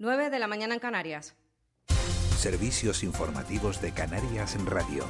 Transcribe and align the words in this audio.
9 0.00 0.30
de 0.30 0.38
la 0.38 0.46
mañana 0.46 0.74
en 0.74 0.80
Canarias. 0.80 1.34
Servicios 2.36 3.02
informativos 3.02 3.82
de 3.82 3.92
Canarias 3.92 4.54
en 4.54 4.64
Radio. 4.64 5.04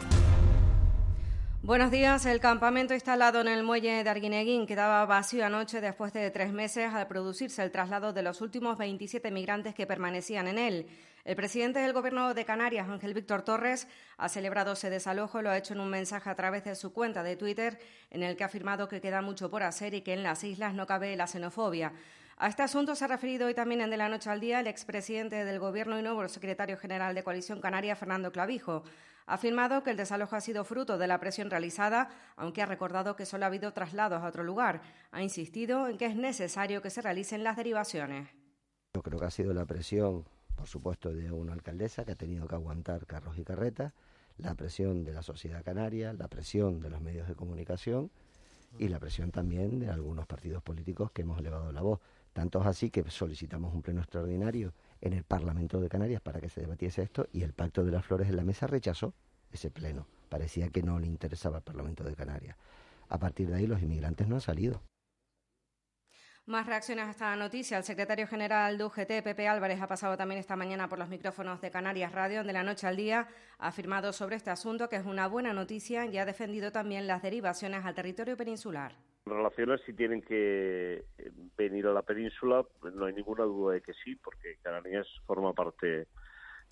Buenos 1.63 1.91
días. 1.91 2.25
El 2.25 2.41
campamento 2.41 2.95
instalado 2.95 3.43
en 3.43 3.49
el 3.49 3.65
muelle 3.65 4.03
de 4.03 4.09
Arguineguín 4.09 4.67
quedaba 4.67 5.05
vacío 5.05 5.45
anoche 5.45 5.83
después 5.83 6.15
de 6.15 6.31
tres 6.31 6.55
meses 6.55 6.95
al 6.95 7.07
producirse 7.07 7.63
el 7.63 7.71
traslado 7.71 8.15
de 8.15 8.23
los 8.23 8.41
últimos 8.41 8.79
27 8.79 9.31
migrantes 9.31 9.75
que 9.75 9.87
permanecían 9.87 10.49
en 10.49 10.57
él. 10.57 10.87
El 11.27 11.37
presidente 11.37 11.81
del 11.81 11.93
Gobierno 11.93 12.33
de 12.33 12.47
Canarias, 12.47 12.89
Ángel 12.89 13.13
Víctor 13.13 13.43
Torres, 13.43 13.89
ha 14.17 14.31
celebrado 14.31 14.73
ese 14.73 14.89
desalojo, 14.89 15.43
lo 15.43 15.51
ha 15.51 15.59
hecho 15.59 15.75
en 15.75 15.81
un 15.81 15.91
mensaje 15.91 16.31
a 16.31 16.35
través 16.35 16.65
de 16.65 16.75
su 16.75 16.95
cuenta 16.95 17.23
de 17.23 17.37
Twitter, 17.37 17.79
en 18.09 18.23
el 18.23 18.39
que 18.39 18.45
ha 18.45 18.47
afirmado 18.47 18.89
que 18.89 19.03
queda 19.03 19.21
mucho 19.21 19.51
por 19.51 19.63
hacer 19.63 19.93
y 19.93 20.01
que 20.01 20.15
en 20.15 20.23
las 20.23 20.45
islas 20.45 20.73
no 20.73 20.87
cabe 20.87 21.15
la 21.17 21.27
xenofobia. 21.27 21.93
A 22.41 22.47
este 22.47 22.63
asunto 22.63 22.95
se 22.95 23.05
ha 23.05 23.09
referido 23.09 23.49
hoy 23.49 23.55
también 23.55 23.81
en 23.81 23.91
De 23.91 23.97
la 23.97 24.09
Noche 24.09 24.31
al 24.31 24.39
Día 24.39 24.61
el 24.61 24.69
expresidente 24.69 25.45
del 25.45 25.59
Gobierno 25.59 25.99
y 25.99 26.03
nuevo 26.03 26.29
secretario 26.29 26.77
general 26.77 27.13
de 27.17 27.25
Coalición 27.25 27.61
Canaria, 27.61 27.97
Fernando 27.97 28.31
Clavijo. 28.31 28.85
Ha 29.27 29.35
afirmado 29.35 29.83
que 29.83 29.91
el 29.91 29.97
desalojo 29.97 30.37
ha 30.37 30.41
sido 30.41 30.65
fruto 30.65 30.99
de 30.99 31.09
la 31.09 31.19
presión 31.19 31.51
realizada, 31.51 32.11
aunque 32.37 32.63
ha 32.63 32.67
recordado 32.67 33.17
que 33.17 33.27
solo 33.27 33.45
ha 33.45 33.49
habido 33.49 33.73
traslados 33.73 34.23
a 34.23 34.29
otro 34.29 34.45
lugar. 34.45 34.83
Ha 35.11 35.21
insistido 35.21 35.89
en 35.89 35.99
que 35.99 36.07
es 36.07 36.15
necesario 36.15 36.81
que 36.81 36.91
se 36.91 37.03
realicen 37.03 37.43
las 37.43 37.57
derivaciones. 37.57 38.29
Yo 38.95 39.03
creo 39.03 39.19
que 39.19 39.27
ha 39.27 39.31
sido 39.33 39.53
la 39.53 39.67
presión, 39.67 40.25
por 40.55 40.69
supuesto, 40.69 41.13
de 41.13 41.33
una 41.33 41.55
alcaldesa 41.55 42.05
que 42.05 42.13
ha 42.13 42.17
tenido 42.17 42.47
que 42.47 42.55
aguantar 42.55 43.05
carros 43.07 43.37
y 43.37 43.43
carretas, 43.43 43.95
la 44.37 44.55
presión 44.55 45.03
de 45.03 45.13
la 45.13 45.23
sociedad 45.23 45.65
canaria, 45.65 46.13
la 46.13 46.29
presión 46.29 46.79
de 46.79 46.89
los 46.89 47.01
medios 47.01 47.27
de 47.27 47.35
comunicación 47.35 48.13
y 48.79 48.87
la 48.87 49.01
presión 49.01 49.33
también 49.33 49.81
de 49.81 49.91
algunos 49.91 50.27
partidos 50.27 50.63
políticos 50.63 51.11
que 51.11 51.23
hemos 51.23 51.41
elevado 51.41 51.73
la 51.73 51.83
voz. 51.83 51.99
Tanto 52.39 52.61
es 52.61 52.67
así 52.67 52.89
que 52.89 53.03
solicitamos 53.11 53.75
un 53.75 53.83
pleno 53.83 54.01
extraordinario 54.01 54.73
en 55.01 55.13
el 55.13 55.25
Parlamento 55.25 55.81
de 55.81 55.89
Canarias 55.89 56.21
para 56.21 56.41
que 56.41 56.49
se 56.49 56.61
debatiese 56.61 57.03
esto 57.03 57.27
y 57.33 57.43
el 57.43 57.53
Pacto 57.53 57.85
de 57.85 57.91
las 57.91 58.07
Flores 58.07 58.29
en 58.29 58.37
la 58.37 58.45
mesa 58.45 58.69
rechazó 58.69 59.13
ese 59.51 59.73
pleno. 59.73 60.07
Parecía 60.29 60.69
que 60.69 60.85
no 60.85 61.01
le 61.01 61.09
interesaba 61.09 61.57
al 61.57 61.65
Parlamento 61.65 62.05
de 62.05 62.15
Canarias. 62.15 62.57
A 63.09 63.19
partir 63.19 63.49
de 63.49 63.57
ahí 63.57 63.67
los 63.67 63.83
inmigrantes 63.83 64.29
no 64.29 64.37
han 64.37 64.41
salido. 64.41 64.81
Más 66.47 66.65
reacciones 66.65 67.09
a 67.09 67.11
esta 67.11 67.35
noticia. 67.35 67.77
El 67.77 67.83
secretario 67.83 68.29
general 68.29 68.79
de 68.79 68.85
UGT, 68.85 69.25
Pepe 69.25 69.49
Álvarez, 69.49 69.83
ha 69.83 69.89
pasado 69.89 70.17
también 70.17 70.39
esta 70.39 70.55
mañana 70.55 70.89
por 70.89 71.01
los 71.01 71.09
micrófonos 71.09 71.61
de 71.61 71.73
Canarias 71.73 72.13
Radio, 72.13 72.45
de 72.45 72.53
la 72.53 72.63
noche 72.63 72.87
al 72.87 72.95
día, 72.95 73.27
ha 73.59 73.67
afirmado 73.67 74.13
sobre 74.13 74.37
este 74.37 74.51
asunto 74.51 74.89
que 74.89 74.95
es 74.95 75.07
una 75.07 75.27
buena 75.27 75.53
noticia 75.53 76.07
y 76.07 76.19
ha 76.19 76.25
defendido 76.25 76.71
también 76.71 77.09
las 77.09 77.21
derivaciones 77.21 77.85
al 77.85 77.97
territorio 77.97 78.37
peninsular. 78.37 79.08
Relaciones, 79.29 79.81
si 79.87 79.93
tienen 79.93 80.23
que 80.23 81.05
venir 81.57 81.87
a 81.87 81.93
la 81.93 82.03
península, 82.03 82.65
pues 82.81 82.95
no 82.95 83.07
hay 83.07 83.15
ninguna 83.15 83.45
duda 83.45 83.75
de 83.75 83.81
que 83.81 83.95
sí, 83.95 84.17
porque 84.17 84.57
Canarias 84.63 85.07
forma 85.27 85.53
parte 85.53 86.07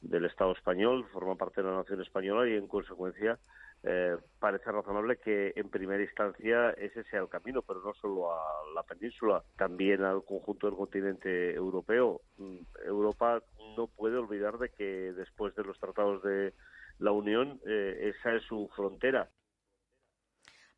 del 0.03 0.25
Estado 0.25 0.53
español, 0.53 1.07
forma 1.13 1.37
parte 1.37 1.63
de 1.63 1.69
la 1.69 1.77
nación 1.77 2.01
española 2.01 2.49
y, 2.49 2.55
en 2.55 2.67
consecuencia, 2.67 3.39
eh, 3.83 4.17
parece 4.39 4.73
razonable 4.73 5.19
que 5.19 5.53
en 5.55 5.69
primera 5.71 6.03
instancia 6.03 6.71
ese 6.71 7.05
sea 7.05 7.21
el 7.21 7.29
camino, 7.29 7.63
pero 7.63 7.81
no 7.83 7.95
solo 7.95 8.33
a 8.33 8.43
la 8.75 8.83
península, 8.83 9.43
también 9.57 10.03
al 10.03 10.25
conjunto 10.25 10.67
del 10.67 10.77
continente 10.77 11.55
europeo. 11.55 12.21
Mm, 12.39 12.59
Europa 12.85 13.43
no 13.77 13.87
puede 13.87 14.17
olvidar 14.17 14.59
de 14.59 14.71
que 14.71 15.13
después 15.13 15.55
de 15.55 15.65
los 15.65 15.79
tratados 15.79 16.23
de 16.23 16.53
la 16.99 17.13
Unión, 17.13 17.61
eh, 17.67 18.13
esa 18.15 18.35
es 18.35 18.43
su 18.45 18.69
frontera. 18.75 19.29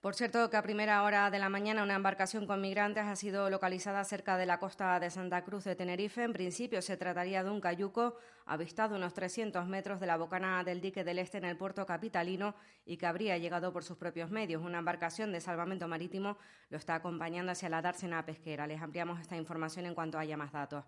Por 0.01 0.15
cierto, 0.15 0.49
que 0.49 0.57
a 0.57 0.63
primera 0.63 1.03
hora 1.03 1.29
de 1.29 1.41
la 1.41 1.49
mañana 1.49 1.83
una 1.83 1.97
embarcación 1.97 2.47
con 2.47 2.61
migrantes 2.61 3.03
ha 3.03 3.17
sido 3.17 3.51
localizada 3.51 4.05
cerca 4.05 4.37
de 4.37 4.47
la 4.47 4.61
costa 4.61 5.01
de 5.01 5.11
Santa 5.11 5.43
Cruz 5.43 5.65
de 5.65 5.75
Tenerife. 5.75 6.23
En 6.23 6.33
principio 6.33 6.81
se 6.83 6.97
trataría 6.97 7.43
de 7.43 7.51
un 7.51 7.61
cayuco 7.61 8.15
avistado 8.47 8.95
unos 8.95 9.13
300 9.13 9.67
metros 9.67 9.99
de 9.99 10.07
la 10.07 10.17
bocana 10.17 10.63
del 10.63 10.81
dique 10.81 11.03
del 11.03 11.19
Este 11.19 11.39
en 11.39 11.45
el 11.45 11.57
puerto 11.57 11.85
capitalino 11.85 12.55
y 12.87 12.97
que 12.97 13.07
habría 13.07 13.39
llegado 13.39 13.73
por 13.73 13.83
sus 13.83 13.97
propios 13.97 14.31
medios. 14.31 14.63
Una 14.63 14.79
embarcación 14.79 15.33
de 15.33 15.41
salvamento 15.41 15.89
marítimo 15.89 16.39
lo 16.71 16.79
está 16.79 16.95
acompañando 16.95 17.51
hacia 17.51 17.69
la 17.69 17.83
dársena 17.83 18.25
pesquera. 18.25 18.69
Les 18.69 18.81
ampliamos 18.81 19.19
esta 19.21 19.37
información 19.37 19.85
en 19.85 19.97
cuanto 19.97 20.17
haya 20.17 20.37
más 20.37 20.53
datos. 20.53 20.85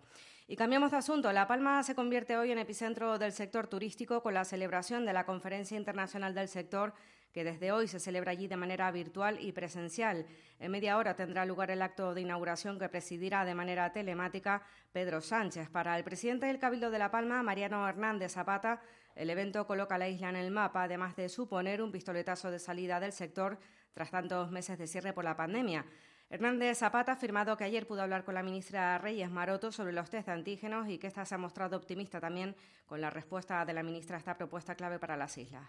Y 0.47 0.55
cambiamos 0.55 0.89
de 0.89 0.97
asunto. 0.97 1.33
La 1.33 1.47
Palma 1.47 1.83
se 1.83 1.95
convierte 1.95 2.37
hoy 2.37 2.51
en 2.51 2.59
epicentro 2.59 3.19
del 3.19 3.33
sector 3.33 3.67
turístico 3.67 4.23
con 4.23 4.33
la 4.33 4.45
celebración 4.45 5.05
de 5.05 5.11
la 5.11 5.25
Conferencia 5.25 5.75
Internacional 5.75 6.33
del 6.33 6.47
Sector 6.47 6.93
que 7.33 7.43
desde 7.43 7.71
hoy 7.71 7.87
se 7.87 7.99
celebra 7.99 8.31
allí 8.31 8.47
de 8.47 8.57
manera 8.57 8.91
virtual 8.91 9.37
y 9.39 9.51
presencial. 9.51 10.25
En 10.59 10.71
media 10.71 10.97
hora 10.97 11.15
tendrá 11.15 11.45
lugar 11.45 11.71
el 11.71 11.81
acto 11.81 12.13
de 12.13 12.21
inauguración 12.21 12.77
que 12.77 12.89
presidirá 12.89 13.45
de 13.45 13.55
manera 13.55 13.91
telemática 13.91 14.61
Pedro 14.91 15.21
Sánchez. 15.21 15.69
Para 15.69 15.97
el 15.97 16.03
presidente 16.03 16.45
del 16.45 16.59
Cabildo 16.59 16.91
de 16.91 16.99
La 16.99 17.11
Palma, 17.11 17.41
Mariano 17.43 17.87
Hernández 17.87 18.33
Zapata, 18.33 18.81
el 19.15 19.29
evento 19.29 19.65
coloca 19.65 19.97
la 19.97 20.09
isla 20.09 20.29
en 20.29 20.35
el 20.35 20.51
mapa, 20.51 20.83
además 20.83 21.15
de 21.15 21.29
suponer 21.29 21.81
un 21.81 21.91
pistoletazo 21.91 22.51
de 22.51 22.59
salida 22.59 22.99
del 22.99 23.11
sector 23.11 23.59
tras 23.93 24.11
tantos 24.11 24.51
meses 24.51 24.77
de 24.77 24.87
cierre 24.87 25.13
por 25.13 25.23
la 25.23 25.35
pandemia. 25.35 25.85
Hernández 26.29 26.77
Zapata 26.77 27.11
ha 27.11 27.15
afirmado 27.15 27.57
que 27.57 27.65
ayer 27.65 27.85
pudo 27.85 28.01
hablar 28.01 28.23
con 28.23 28.35
la 28.35 28.43
ministra 28.43 28.97
Reyes 28.97 29.29
Maroto 29.29 29.71
sobre 29.71 29.91
los 29.91 30.09
test 30.09 30.27
de 30.27 30.31
antígenos 30.31 30.87
y 30.87 30.97
que 30.97 31.07
ésta 31.07 31.25
se 31.25 31.35
ha 31.35 31.37
mostrado 31.37 31.75
optimista 31.75 32.21
también 32.21 32.55
con 32.85 33.01
la 33.01 33.09
respuesta 33.09 33.65
de 33.65 33.73
la 33.73 33.83
ministra 33.83 34.15
a 34.15 34.19
esta 34.19 34.37
propuesta 34.37 34.75
clave 34.75 34.97
para 34.97 35.17
las 35.17 35.37
islas 35.37 35.67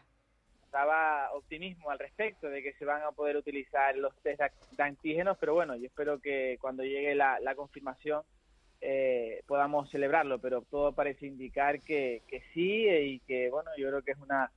daba 0.72 1.30
optimismo 1.34 1.90
al 1.90 1.98
respecto 1.98 2.48
de 2.48 2.62
que 2.62 2.72
se 2.72 2.86
van 2.86 3.02
a 3.02 3.12
poder 3.12 3.36
utilizar 3.36 3.94
los 3.96 4.16
test 4.22 4.40
de 4.40 4.82
antígenos, 4.82 5.36
pero 5.38 5.54
bueno, 5.54 5.76
yo 5.76 5.86
espero 5.86 6.18
que 6.18 6.56
cuando 6.60 6.82
llegue 6.82 7.14
la, 7.14 7.54
confirmación 7.54 8.22
eh, 8.80 9.42
podamos 9.46 9.90
celebrarlo, 9.90 10.38
pero 10.40 10.62
todo 10.62 10.92
parece 10.92 11.26
indicar 11.26 11.80
que, 11.82 12.22
que 12.26 12.42
sí 12.54 12.88
y 12.88 13.20
que, 13.20 13.50
bueno, 13.50 13.70
yo 13.76 13.88
creo 13.88 14.02
que 14.02 14.12
es 14.12 14.18
una, 14.18 14.50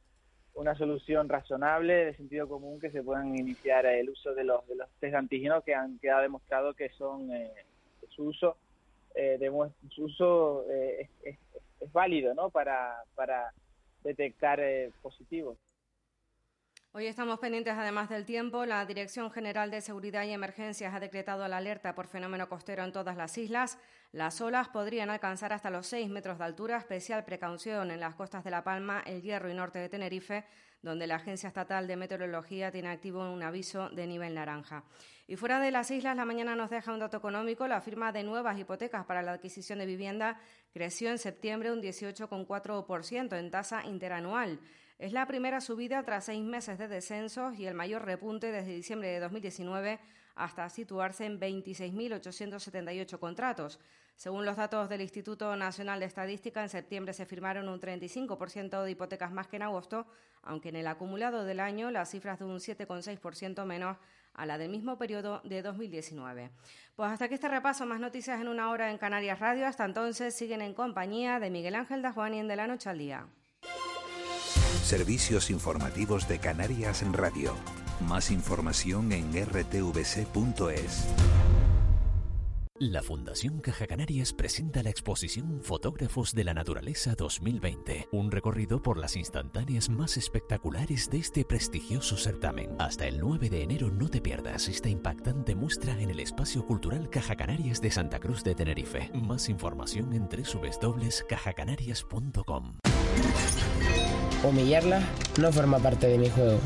una 0.53 0.73
solución 0.75 1.27
razonable 1.27 1.93
de 2.05 2.15
sentido 2.15 2.47
común 2.47 2.79
que 2.79 2.91
se 2.91 3.03
puedan 3.03 3.37
iniciar 3.37 3.85
el 3.85 4.09
uso 4.09 4.33
de 4.33 4.45
los, 4.45 4.65
de 4.67 4.75
los 4.75 4.89
test 5.01 5.11
de 5.11 5.17
antígenos 5.17 5.63
que 5.65 5.75
han 5.75 5.99
quedado 5.99 6.21
demostrado 6.21 6.73
que 6.73 6.89
son 6.91 7.29
eh, 7.31 7.51
su 8.09 8.27
uso 8.27 8.57
eh, 9.15 9.37
de, 9.37 9.51
su 9.89 10.05
uso 10.05 10.65
es, 10.71 11.09
es, 11.23 11.37
es, 11.81 11.91
válido 11.91 12.33
¿no? 12.33 12.49
para, 12.49 13.03
para 13.15 13.53
detectar 14.03 14.61
positivos. 15.01 15.57
Hoy 16.97 17.07
estamos 17.07 17.39
pendientes 17.39 17.73
además 17.73 18.07
del 18.07 18.23
tiempo. 18.23 18.65
La 18.65 18.85
Dirección 18.85 19.29
General 19.29 19.69
de 19.69 19.81
Seguridad 19.81 20.23
y 20.23 20.31
Emergencias 20.31 20.93
ha 20.93 21.01
decretado 21.01 21.45
la 21.45 21.57
alerta 21.57 21.93
por 21.93 22.07
fenómeno 22.07 22.47
costero 22.47 22.85
en 22.85 22.93
todas 22.93 23.17
las 23.17 23.37
islas. 23.37 23.77
Las 24.13 24.39
olas 24.39 24.69
podrían 24.69 25.09
alcanzar 25.09 25.51
hasta 25.51 25.69
los 25.69 25.87
6 25.87 26.09
metros 26.09 26.37
de 26.37 26.45
altura, 26.45 26.77
especial 26.77 27.25
precaución 27.25 27.91
en 27.91 27.99
las 27.99 28.15
costas 28.15 28.45
de 28.45 28.51
La 28.51 28.63
Palma, 28.63 29.03
El 29.05 29.21
Hierro 29.21 29.49
y 29.49 29.53
norte 29.53 29.77
de 29.77 29.89
Tenerife, 29.89 30.45
donde 30.81 31.05
la 31.05 31.15
Agencia 31.15 31.47
Estatal 31.47 31.85
de 31.85 31.97
Meteorología 31.97 32.71
tiene 32.71 32.87
activo 32.87 33.29
un 33.29 33.43
aviso 33.43 33.89
de 33.89 34.07
nivel 34.07 34.33
naranja. 34.33 34.85
Y 35.27 35.35
fuera 35.35 35.59
de 35.59 35.71
las 35.71 35.91
islas, 35.91 36.15
la 36.15 36.23
mañana 36.23 36.55
nos 36.55 36.69
deja 36.69 36.93
un 36.93 36.99
dato 37.01 37.17
económico. 37.17 37.67
La 37.67 37.81
firma 37.81 38.13
de 38.13 38.23
nuevas 38.23 38.57
hipotecas 38.57 39.05
para 39.05 39.21
la 39.21 39.33
adquisición 39.33 39.79
de 39.79 39.85
vivienda 39.85 40.39
creció 40.71 41.09
en 41.09 41.17
septiembre 41.17 41.73
un 41.73 41.81
18,4% 41.81 43.37
en 43.37 43.51
tasa 43.51 43.83
interanual. 43.83 44.61
Es 44.97 45.11
la 45.11 45.27
primera 45.27 45.59
subida 45.59 46.03
tras 46.03 46.25
seis 46.25 46.41
meses 46.41 46.77
de 46.77 46.87
descensos 46.87 47.59
y 47.59 47.65
el 47.65 47.73
mayor 47.73 48.05
repunte 48.05 48.51
desde 48.51 48.73
diciembre 48.73 49.09
de 49.09 49.19
2019 49.19 49.99
hasta 50.35 50.69
situarse 50.69 51.25
en 51.25 51.39
26.878 51.39 53.19
contratos. 53.19 53.79
Según 54.15 54.45
los 54.45 54.55
datos 54.55 54.87
del 54.87 55.01
Instituto 55.01 55.53
Nacional 55.57 55.99
de 55.99 56.05
Estadística, 56.05 56.61
en 56.61 56.69
septiembre 56.69 57.13
se 57.13 57.25
firmaron 57.25 57.67
un 57.67 57.81
35% 57.81 58.83
de 58.83 58.91
hipotecas 58.91 59.31
más 59.31 59.47
que 59.47 59.57
en 59.57 59.63
agosto, 59.63 60.05
aunque 60.43 60.69
en 60.69 60.77
el 60.77 60.87
acumulado 60.87 61.43
del 61.43 61.59
año 61.59 61.91
las 61.91 62.11
cifras 62.11 62.39
de 62.39 62.45
un 62.45 62.59
7,6% 62.59 63.65
menos 63.65 63.97
a 64.33 64.45
la 64.45 64.57
del 64.57 64.69
mismo 64.69 64.97
periodo 64.97 65.41
de 65.43 65.61
2019. 65.61 66.51
Pues 66.95 67.11
hasta 67.11 67.25
aquí 67.25 67.33
este 67.33 67.49
repaso, 67.49 67.85
más 67.85 67.99
noticias 67.99 68.39
en 68.39 68.47
una 68.47 68.69
hora 68.69 68.91
en 68.91 68.97
Canarias 68.97 69.39
Radio. 69.39 69.67
Hasta 69.67 69.83
entonces 69.83 70.33
siguen 70.33 70.61
en 70.61 70.73
compañía 70.73 71.39
de 71.41 71.49
Miguel 71.49 71.75
Ángel 71.75 72.01
Dajuan 72.01 72.33
y 72.33 72.39
en 72.39 72.47
De 72.47 72.55
la 72.55 72.67
Noche 72.67 72.89
al 72.89 72.97
Día. 72.97 73.27
Servicios 74.85 75.49
informativos 75.49 76.27
de 76.27 76.37
Canarias 76.37 77.01
en 77.01 77.13
Radio. 77.13 77.55
Más 78.07 78.29
información 78.29 79.11
en 79.13 79.33
rtvc.es. 79.33 81.07
La 82.77 83.01
Fundación 83.01 83.61
Caja 83.61 83.87
Canarias 83.87 84.33
presenta 84.33 84.83
la 84.83 84.91
exposición 84.91 85.61
Fotógrafos 85.63 86.35
de 86.35 86.43
la 86.43 86.53
Naturaleza 86.53 87.15
2020, 87.15 88.09
un 88.11 88.29
recorrido 88.29 88.83
por 88.83 88.99
las 88.99 89.15
instantáneas 89.15 89.89
más 89.89 90.17
espectaculares 90.17 91.09
de 91.09 91.17
este 91.17 91.45
prestigioso 91.45 92.15
certamen. 92.15 92.75
Hasta 92.77 93.07
el 93.07 93.19
9 93.19 93.49
de 93.49 93.63
enero 93.63 93.89
no 93.89 94.07
te 94.07 94.21
pierdas 94.21 94.67
esta 94.67 94.89
impactante 94.89 95.55
muestra 95.55 95.99
en 95.99 96.11
el 96.11 96.19
Espacio 96.19 96.63
Cultural 96.63 97.09
Caja 97.09 97.35
Canarias 97.35 97.81
de 97.81 97.89
Santa 97.89 98.19
Cruz 98.19 98.43
de 98.43 98.53
Tenerife. 98.53 99.09
Más 99.15 99.49
información 99.49 100.13
en 100.13 100.29
www.cajacanarias.com. 100.29 102.73
Humillarla 104.45 105.01
no 105.39 105.51
forma 105.51 105.79
parte 105.79 106.07
de 106.07 106.17
mi 106.17 106.29
juego. 106.29 106.59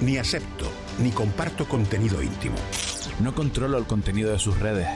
Ni 0.00 0.18
acepto, 0.18 0.66
ni 0.98 1.10
comparto 1.10 1.68
contenido 1.68 2.22
íntimo. 2.22 2.56
No 3.20 3.34
controlo 3.34 3.78
el 3.78 3.84
contenido 3.86 4.32
de 4.32 4.38
sus 4.38 4.58
redes. 4.58 4.88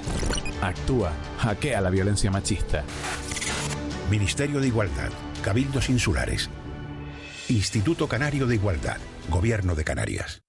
Actúa, 0.61 1.13
hackea 1.39 1.81
la 1.81 1.91
violencia 1.91 2.31
machista. 2.31 2.85
Ministerio 4.11 4.61
de 4.61 4.69
Igualdad, 4.69 5.11
Cabildos 5.43 5.89
Insulares. 5.89 6.49
Instituto 7.49 8.09
Canario 8.09 8.47
de 8.47 8.55
Igualdad, 8.55 8.97
Gobierno 9.29 9.75
de 9.75 9.85
Canarias. 9.85 10.43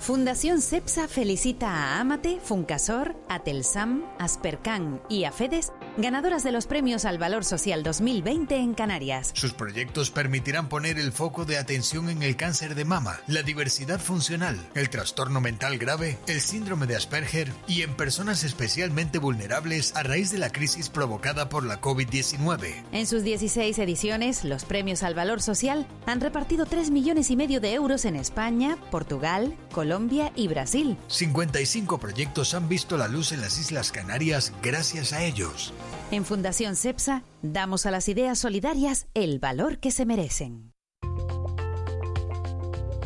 Fundación 0.00 0.60
CEPSA 0.60 1.06
felicita 1.08 1.68
a 1.68 2.00
Amate, 2.00 2.40
Funcasor, 2.42 3.14
Atelsam, 3.28 4.02
Aspercan 4.18 5.00
y 5.08 5.24
Afedes, 5.24 5.72
ganadoras 5.96 6.42
de 6.42 6.52
los 6.52 6.66
premios 6.66 7.04
al 7.04 7.18
Valor 7.18 7.44
Social 7.44 7.82
2020 7.82 8.56
en 8.56 8.74
Canarias. 8.74 9.30
Sus 9.34 9.54
proyectos 9.54 10.10
permitirán 10.10 10.68
poner 10.68 10.98
el 10.98 11.12
foco 11.12 11.44
de 11.44 11.58
atención 11.58 12.10
en 12.10 12.22
el 12.22 12.36
cáncer 12.36 12.74
de 12.74 12.84
mama, 12.84 13.20
la 13.26 13.42
diversidad 13.42 14.00
funcional, 14.00 14.58
el 14.74 14.90
trastorno 14.90 15.40
mental 15.40 15.78
grave, 15.78 16.18
el 16.26 16.40
síndrome 16.40 16.86
de 16.86 16.96
Asperger 16.96 17.52
y 17.66 17.82
en 17.82 17.94
personas 17.94 18.44
especialmente 18.44 19.18
vulnerables 19.18 19.94
a 19.96 20.02
raíz 20.02 20.30
de 20.30 20.38
la 20.38 20.50
crisis 20.50 20.88
provocada 20.88 21.48
por 21.48 21.64
la 21.64 21.80
COVID-19. 21.80 22.84
En 22.92 23.06
sus 23.06 23.22
16 23.22 23.78
ediciones, 23.78 24.44
los 24.44 24.64
premios 24.64 25.02
al 25.02 25.14
Valor 25.14 25.40
Social 25.40 25.86
han 26.06 26.20
repartido 26.20 26.66
3 26.66 26.90
millones 26.90 27.30
y 27.30 27.36
medio 27.36 27.60
de 27.60 27.72
euros 27.72 28.04
en 28.04 28.16
España, 28.16 28.76
Portugal, 28.90 29.56
Colombia, 29.72 30.10
y 30.34 30.48
Brasil. 30.48 30.96
55 31.08 31.98
proyectos 31.98 32.54
han 32.54 32.68
visto 32.68 32.96
la 32.96 33.08
luz 33.08 33.32
en 33.32 33.40
las 33.40 33.58
Islas 33.58 33.92
Canarias 33.92 34.52
gracias 34.62 35.12
a 35.12 35.24
ellos. 35.24 35.72
En 36.12 36.24
Fundación 36.24 36.74
CEPSA 36.74 37.22
damos 37.40 37.86
a 37.86 37.92
las 37.92 38.08
ideas 38.08 38.36
solidarias 38.36 39.06
el 39.14 39.38
valor 39.38 39.78
que 39.78 39.92
se 39.92 40.06
merecen. 40.06 40.72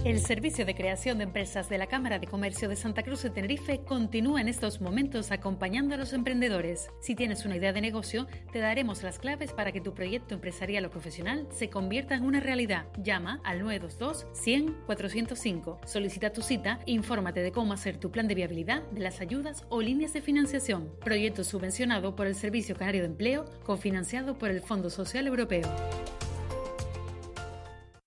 El 0.04 0.20
Servicio 0.20 0.66
de 0.66 0.74
Creación 0.74 1.16
de 1.16 1.24
Empresas 1.24 1.70
de 1.70 1.78
la 1.78 1.86
Cámara 1.86 2.18
de 2.18 2.26
Comercio 2.26 2.68
de 2.68 2.76
Santa 2.76 3.02
Cruz 3.02 3.22
de 3.22 3.30
Tenerife 3.30 3.80
continúa 3.86 4.42
en 4.42 4.48
estos 4.48 4.82
momentos 4.82 5.30
acompañando 5.30 5.94
a 5.94 5.96
los 5.96 6.12
emprendedores. 6.12 6.90
Si 7.00 7.14
tienes 7.14 7.46
una 7.46 7.56
idea 7.56 7.72
de 7.72 7.80
negocio, 7.80 8.26
te 8.52 8.58
daremos 8.58 9.02
las 9.02 9.18
claves 9.18 9.54
para 9.54 9.72
que 9.72 9.80
tu 9.80 9.94
proyecto 9.94 10.34
empresarial 10.34 10.84
o 10.84 10.90
profesional 10.90 11.48
se 11.50 11.70
convierta 11.70 12.16
en 12.16 12.24
una 12.24 12.40
realidad. 12.40 12.84
Llama 12.98 13.40
al 13.44 13.60
922 13.60 14.26
100 14.34 14.76
405. 14.84 15.80
Solicita 15.86 16.34
tu 16.34 16.42
cita 16.42 16.80
e 16.86 16.92
infórmate 16.92 17.40
de 17.40 17.52
cómo 17.52 17.72
hacer 17.72 17.96
tu 17.96 18.10
plan 18.10 18.28
de 18.28 18.34
viabilidad 18.34 18.82
de 18.90 19.00
las 19.00 19.22
ayudas 19.22 19.64
o 19.70 19.80
líneas 19.80 20.12
de 20.12 20.20
financiación. 20.20 20.94
Proyecto 21.00 21.44
subvencionado 21.44 22.14
por 22.14 22.26
el 22.26 22.34
Servicio 22.34 22.76
Canario 22.76 23.00
de 23.00 23.08
Empleo, 23.08 23.46
cofinanciado 23.64 24.36
por 24.36 24.50
el 24.50 24.60
Fondo 24.60 24.90
Social 24.90 25.26
Europeo. 25.26 25.74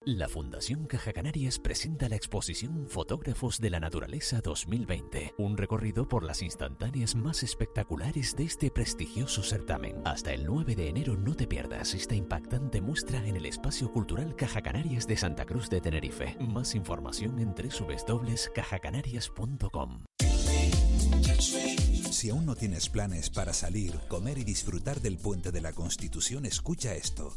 La 0.08 0.28
Fundación 0.30 0.86
Caja 0.86 1.12
Canarias 1.12 1.60
presenta 1.60 2.08
la 2.08 2.16
exposición 2.16 2.88
Fotógrafos 2.88 3.60
de 3.60 3.70
la 3.70 3.82
Naturaleza 3.82 4.40
2020, 4.42 5.34
un 5.38 5.58
recorrido 5.58 6.08
por 6.08 6.24
las 6.24 6.42
instantáneas 6.42 7.14
más 7.14 7.44
espectaculares 7.44 8.34
de 8.38 8.46
este 8.46 8.72
prestigioso 8.72 9.44
certamen. 9.44 9.98
Hasta 10.06 10.32
el 10.32 10.46
9 10.46 10.78
de 10.78 10.88
enero 10.88 11.18
no 11.18 11.36
te 11.36 11.46
pierdas 11.46 11.94
esta 11.94 12.16
impactante 12.16 12.80
muestra 12.80 13.28
en 13.28 13.36
el 13.36 13.46
Espacio 13.46 13.92
Cultural 13.92 14.34
Caja 14.38 14.62
Canarias 14.62 15.08
de 15.08 15.18
Santa 15.18 15.46
Cruz 15.46 15.70
de 15.70 15.82
Tenerife. 15.82 16.38
Más 16.40 16.74
información 16.74 17.38
en 17.40 17.54
www.cajacanarias.com. 17.54 20.06
Si 22.12 22.30
aún 22.30 22.46
no 22.46 22.56
tienes 22.56 22.88
planes 22.88 23.30
para 23.30 23.52
salir, 23.52 24.00
comer 24.08 24.38
y 24.38 24.46
disfrutar 24.46 25.02
del 25.02 25.18
puente 25.18 25.52
de 25.52 25.60
la 25.60 25.74
Constitución, 25.74 26.46
escucha 26.46 26.96
esto. 26.96 27.34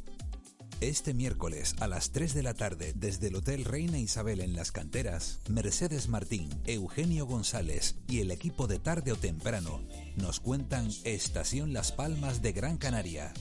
Este 0.81 1.13
miércoles 1.13 1.75
a 1.81 1.89
las 1.89 2.11
3 2.11 2.33
de 2.33 2.43
la 2.43 2.55
tarde 2.55 2.95
desde 2.97 3.29
el 3.29 3.37
Hotel 3.37 3.67
Reina 3.67 3.99
Isabel 3.99 4.41
en 4.41 4.57
Las 4.57 4.73
Canteras, 4.73 5.41
Mercedes 5.51 6.09
Martín, 6.09 6.49
Eugenio 6.65 7.27
González 7.27 7.97
y 8.09 8.21
el 8.21 8.31
equipo 8.31 8.67
de 8.67 8.79
tarde 8.79 9.13
o 9.13 9.17
temprano 9.17 9.83
nos 10.17 10.41
cuentan 10.41 10.89
Estación 11.05 11.75
Las 11.75 11.93
Palmas 11.93 12.41
de 12.41 12.53
Gran 12.53 12.79
Canaria. 12.79 13.35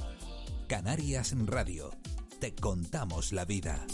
Canarias 0.67 1.33
Radio. 1.45 1.91
Te 2.41 2.53
contamos 2.53 3.31
la 3.31 3.45
vida. 3.45 3.87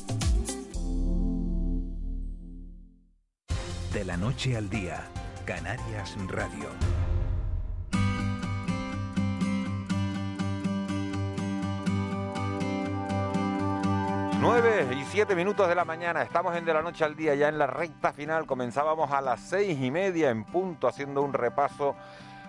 De 3.94 4.06
la 4.06 4.18
noche 4.18 4.58
al 4.58 4.72
día, 4.72 5.08
Canarias 5.46 6.16
Radio. 6.28 6.70
9 14.46 14.90
y 14.94 15.04
7 15.06 15.34
minutos 15.34 15.68
de 15.68 15.74
la 15.74 15.86
mañana, 15.86 16.22
estamos 16.22 16.56
en 16.56 16.66
de 16.66 16.74
la 16.76 16.84
noche 16.84 17.04
al 17.04 17.16
día, 17.16 17.34
ya 17.34 17.48
en 17.48 17.58
la 17.58 17.66
recta 17.66 18.14
final, 18.14 18.46
comenzábamos 18.46 19.10
a 19.10 19.20
las 19.20 19.40
seis 19.40 19.76
y 19.82 19.90
media 19.90 20.30
en 20.30 20.44
punto 20.44 20.88
haciendo 20.88 21.24
un 21.24 21.34
repaso 21.34 21.96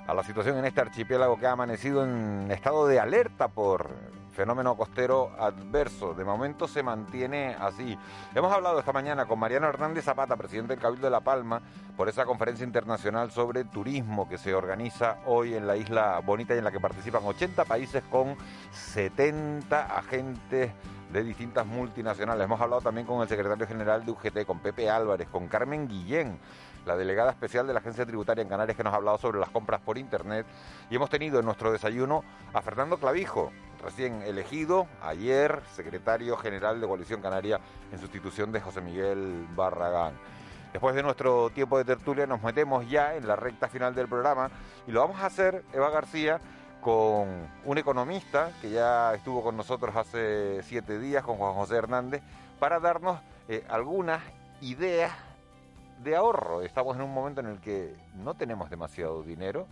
a 0.06 0.12
la 0.12 0.22
situación 0.22 0.58
en 0.58 0.66
este 0.66 0.82
archipiélago 0.82 1.38
que 1.38 1.46
ha 1.46 1.52
amanecido 1.52 2.04
en 2.04 2.50
estado 2.50 2.86
de 2.86 3.00
alerta 3.00 3.48
por 3.48 3.88
fenómeno 4.32 4.76
costero 4.76 5.30
adverso. 5.38 6.12
De 6.12 6.22
momento 6.22 6.68
se 6.68 6.82
mantiene 6.82 7.56
así. 7.58 7.98
Hemos 8.34 8.52
hablado 8.52 8.78
esta 8.78 8.92
mañana 8.92 9.24
con 9.24 9.38
Mariano 9.38 9.66
Hernández 9.66 10.04
Zapata, 10.04 10.36
presidente 10.36 10.74
del 10.74 10.82
Cabildo 10.82 11.06
de 11.06 11.10
La 11.10 11.20
Palma, 11.20 11.62
por 11.96 12.10
esa 12.10 12.26
conferencia 12.26 12.64
internacional 12.64 13.30
sobre 13.30 13.64
turismo 13.64 14.28
que 14.28 14.36
se 14.36 14.54
organiza 14.54 15.16
hoy 15.24 15.54
en 15.54 15.66
la 15.66 15.78
isla 15.78 16.20
Bonita 16.22 16.54
y 16.54 16.58
en 16.58 16.64
la 16.64 16.70
que 16.72 16.78
participan 16.78 17.22
80 17.24 17.64
países 17.64 18.02
con 18.10 18.36
70 18.72 19.96
agentes 19.96 20.72
de 21.12 21.22
distintas 21.24 21.66
multinacionales. 21.66 22.44
Hemos 22.44 22.60
hablado 22.60 22.82
también 22.82 23.06
con 23.06 23.22
el 23.22 23.28
secretario 23.28 23.66
general 23.66 24.04
de 24.04 24.12
UGT, 24.12 24.44
con 24.46 24.60
Pepe 24.60 24.90
Álvarez, 24.90 25.28
con 25.28 25.48
Carmen 25.48 25.88
Guillén, 25.88 26.38
la 26.84 26.96
delegada 26.96 27.30
especial 27.30 27.66
de 27.66 27.72
la 27.72 27.80
Agencia 27.80 28.06
Tributaria 28.06 28.42
en 28.42 28.48
Canarias, 28.48 28.76
que 28.76 28.84
nos 28.84 28.92
ha 28.92 28.96
hablado 28.96 29.18
sobre 29.18 29.38
las 29.38 29.50
compras 29.50 29.80
por 29.80 29.98
Internet. 29.98 30.46
Y 30.90 30.96
hemos 30.96 31.10
tenido 31.10 31.38
en 31.38 31.44
nuestro 31.44 31.72
desayuno 31.72 32.24
a 32.52 32.60
Fernando 32.62 32.98
Clavijo, 32.98 33.52
recién 33.82 34.22
elegido 34.22 34.86
ayer 35.02 35.62
secretario 35.74 36.36
general 36.36 36.80
de 36.80 36.86
Coalición 36.86 37.20
Canaria 37.20 37.60
en 37.92 37.98
sustitución 37.98 38.52
de 38.52 38.60
José 38.60 38.80
Miguel 38.80 39.46
Barragán. 39.54 40.14
Después 40.72 40.94
de 40.94 41.02
nuestro 41.02 41.50
tiempo 41.50 41.78
de 41.78 41.84
tertulia 41.84 42.26
nos 42.26 42.42
metemos 42.42 42.88
ya 42.88 43.14
en 43.14 43.26
la 43.26 43.36
recta 43.36 43.68
final 43.68 43.94
del 43.94 44.08
programa 44.08 44.50
y 44.86 44.92
lo 44.92 45.00
vamos 45.00 45.20
a 45.20 45.26
hacer, 45.26 45.64
Eva 45.72 45.88
García, 45.90 46.40
con 46.86 47.48
un 47.64 47.78
economista 47.78 48.52
que 48.62 48.70
ya 48.70 49.12
estuvo 49.12 49.42
con 49.42 49.56
nosotros 49.56 49.96
hace 49.96 50.62
siete 50.62 51.00
días, 51.00 51.24
con 51.24 51.36
Juan 51.36 51.54
José 51.54 51.74
Hernández, 51.74 52.22
para 52.60 52.78
darnos 52.78 53.18
eh, 53.48 53.64
algunas 53.68 54.22
ideas 54.60 55.10
de 56.04 56.14
ahorro. 56.14 56.62
Estamos 56.62 56.94
en 56.94 57.02
un 57.02 57.12
momento 57.12 57.40
en 57.40 57.48
el 57.48 57.58
que 57.58 57.96
no 58.14 58.34
tenemos 58.34 58.70
demasiado 58.70 59.24
dinero, 59.24 59.66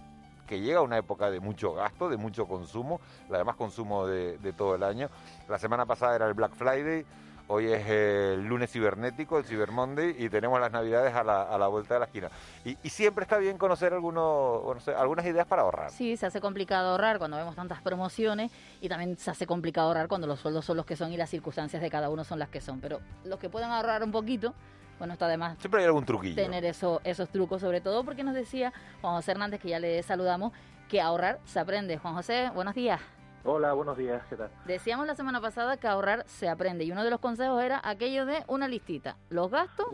que 0.48 0.58
llega 0.58 0.80
una 0.80 0.98
época 0.98 1.30
de 1.30 1.38
mucho 1.38 1.72
gasto, 1.72 2.08
de 2.08 2.16
mucho 2.16 2.48
consumo, 2.48 3.00
además 3.32 3.54
consumo 3.54 4.08
de, 4.08 4.36
de 4.38 4.52
todo 4.52 4.74
el 4.74 4.82
año. 4.82 5.08
La 5.48 5.60
semana 5.60 5.86
pasada 5.86 6.16
era 6.16 6.26
el 6.26 6.34
Black 6.34 6.54
Friday, 6.54 7.06
Hoy 7.46 7.70
es 7.70 7.86
el 7.86 8.46
lunes 8.46 8.72
cibernético, 8.72 9.38
el 9.38 9.44
Cyber 9.44 9.70
Monday, 9.70 10.16
y 10.18 10.30
tenemos 10.30 10.58
las 10.58 10.72
navidades 10.72 11.14
a 11.14 11.22
la, 11.22 11.42
a 11.42 11.58
la 11.58 11.66
vuelta 11.66 11.92
de 11.94 12.00
la 12.00 12.06
esquina. 12.06 12.30
Y, 12.64 12.74
siempre 12.88 13.24
está 13.24 13.36
bien 13.36 13.58
conocer 13.58 13.92
algunos, 13.92 14.88
algunas 14.88 15.26
ideas 15.26 15.46
para 15.46 15.62
ahorrar. 15.62 15.90
Sí, 15.90 16.16
se 16.16 16.24
hace 16.24 16.40
complicado 16.40 16.92
ahorrar 16.92 17.18
cuando 17.18 17.36
vemos 17.36 17.54
tantas 17.54 17.82
promociones 17.82 18.50
y 18.80 18.88
también 18.88 19.18
se 19.18 19.30
hace 19.30 19.46
complicado 19.46 19.88
ahorrar 19.88 20.08
cuando 20.08 20.26
los 20.26 20.40
sueldos 20.40 20.64
son 20.64 20.78
los 20.78 20.86
que 20.86 20.96
son 20.96 21.12
y 21.12 21.18
las 21.18 21.28
circunstancias 21.28 21.82
de 21.82 21.90
cada 21.90 22.08
uno 22.08 22.24
son 22.24 22.38
las 22.38 22.48
que 22.48 22.62
son. 22.62 22.80
Pero 22.80 23.00
los 23.24 23.38
que 23.38 23.50
puedan 23.50 23.72
ahorrar 23.72 24.02
un 24.02 24.12
poquito, 24.12 24.54
bueno, 24.98 25.12
está 25.12 25.28
de 25.28 25.36
más. 25.36 25.58
Siempre 25.58 25.80
hay 25.80 25.86
algún 25.86 26.06
truquillo. 26.06 26.36
Tener 26.36 26.64
eso, 26.64 27.02
esos 27.04 27.28
trucos, 27.28 27.60
sobre 27.60 27.82
todo 27.82 28.04
porque 28.04 28.24
nos 28.24 28.34
decía 28.34 28.72
Juan 29.02 29.16
José 29.16 29.32
Hernández, 29.32 29.60
que 29.60 29.68
ya 29.68 29.80
le 29.80 30.02
saludamos, 30.02 30.52
que 30.88 31.02
ahorrar 31.02 31.40
se 31.44 31.60
aprende. 31.60 31.98
Juan 31.98 32.14
José, 32.14 32.50
buenos 32.54 32.74
días. 32.74 33.00
Hola, 33.46 33.74
buenos 33.74 33.98
días, 33.98 34.22
¿qué 34.30 34.36
tal? 34.36 34.48
Decíamos 34.64 35.06
la 35.06 35.14
semana 35.14 35.38
pasada 35.38 35.76
que 35.76 35.86
ahorrar 35.86 36.24
se 36.24 36.48
aprende 36.48 36.84
y 36.84 36.92
uno 36.92 37.04
de 37.04 37.10
los 37.10 37.20
consejos 37.20 37.62
era 37.62 37.78
aquello 37.84 38.24
de 38.24 38.42
una 38.48 38.68
listita, 38.68 39.18
los 39.28 39.50
gastos 39.50 39.86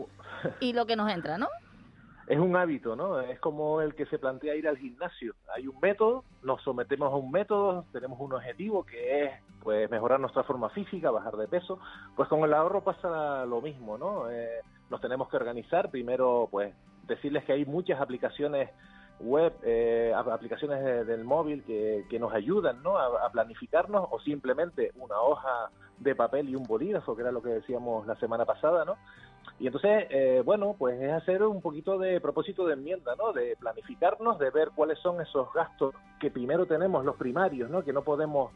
y 0.61 0.71
lo 0.71 0.85
que 0.85 0.95
nos 0.95 1.11
entra, 1.11 1.37
¿no? 1.37 1.49
Es 2.27 2.39
un 2.39 2.55
hábito, 2.55 2.95
¿no? 2.95 3.19
Es 3.19 3.41
como 3.41 3.81
el 3.81 3.93
que 3.93 4.05
se 4.05 4.19
plantea 4.19 4.55
ir 4.55 4.69
al 4.69 4.77
gimnasio. 4.77 5.35
Hay 5.53 5.67
un 5.67 5.77
método, 5.81 6.23
nos 6.43 6.61
sometemos 6.63 7.11
a 7.11 7.17
un 7.17 7.29
método, 7.29 7.83
tenemos 7.91 8.21
un 8.21 8.31
objetivo 8.31 8.85
que 8.85 9.25
es 9.25 9.31
pues 9.61 9.91
mejorar 9.91 10.21
nuestra 10.21 10.43
forma 10.43 10.69
física, 10.69 11.11
bajar 11.11 11.35
de 11.35 11.49
peso. 11.49 11.77
Pues 12.15 12.29
con 12.29 12.45
el 12.45 12.53
ahorro 12.53 12.85
pasa 12.85 13.45
lo 13.45 13.59
mismo, 13.59 13.97
¿no? 13.97 14.31
Eh, 14.31 14.61
nos 14.89 15.01
tenemos 15.01 15.27
que 15.27 15.35
organizar. 15.35 15.91
Primero, 15.91 16.47
pues 16.49 16.73
decirles 17.05 17.43
que 17.43 17.51
hay 17.51 17.65
muchas 17.65 17.99
aplicaciones 17.99 18.69
web, 19.23 19.53
eh, 19.63 20.13
aplicaciones 20.15 21.07
del 21.07 21.23
móvil 21.23 21.63
que, 21.63 22.05
que, 22.09 22.19
nos 22.19 22.33
ayudan 22.33 22.81
¿no? 22.83 22.97
a, 22.97 23.29
planificarnos 23.31 24.07
o 24.11 24.19
simplemente 24.19 24.91
una 24.95 25.19
hoja 25.19 25.69
de 25.99 26.15
papel 26.15 26.49
y 26.49 26.55
un 26.55 26.63
bolígrafo, 26.63 27.15
que 27.15 27.21
era 27.21 27.31
lo 27.31 27.41
que 27.41 27.49
decíamos 27.49 28.07
la 28.07 28.15
semana 28.15 28.45
pasada, 28.45 28.85
¿no? 28.85 28.97
Y 29.59 29.67
entonces, 29.67 30.07
eh, 30.09 30.41
bueno, 30.43 30.75
pues 30.77 30.99
es 30.99 31.11
hacer 31.11 31.43
un 31.43 31.61
poquito 31.61 31.99
de 31.99 32.19
propósito 32.19 32.65
de 32.65 32.73
enmienda, 32.73 33.15
¿no? 33.15 33.31
De 33.31 33.55
planificarnos, 33.59 34.39
de 34.39 34.49
ver 34.49 34.69
cuáles 34.75 34.97
son 34.99 35.21
esos 35.21 35.53
gastos 35.53 35.93
que 36.19 36.31
primero 36.31 36.65
tenemos, 36.65 37.05
los 37.05 37.15
primarios, 37.15 37.69
¿no? 37.69 37.83
Que 37.83 37.93
no 37.93 38.03
podemos 38.03 38.51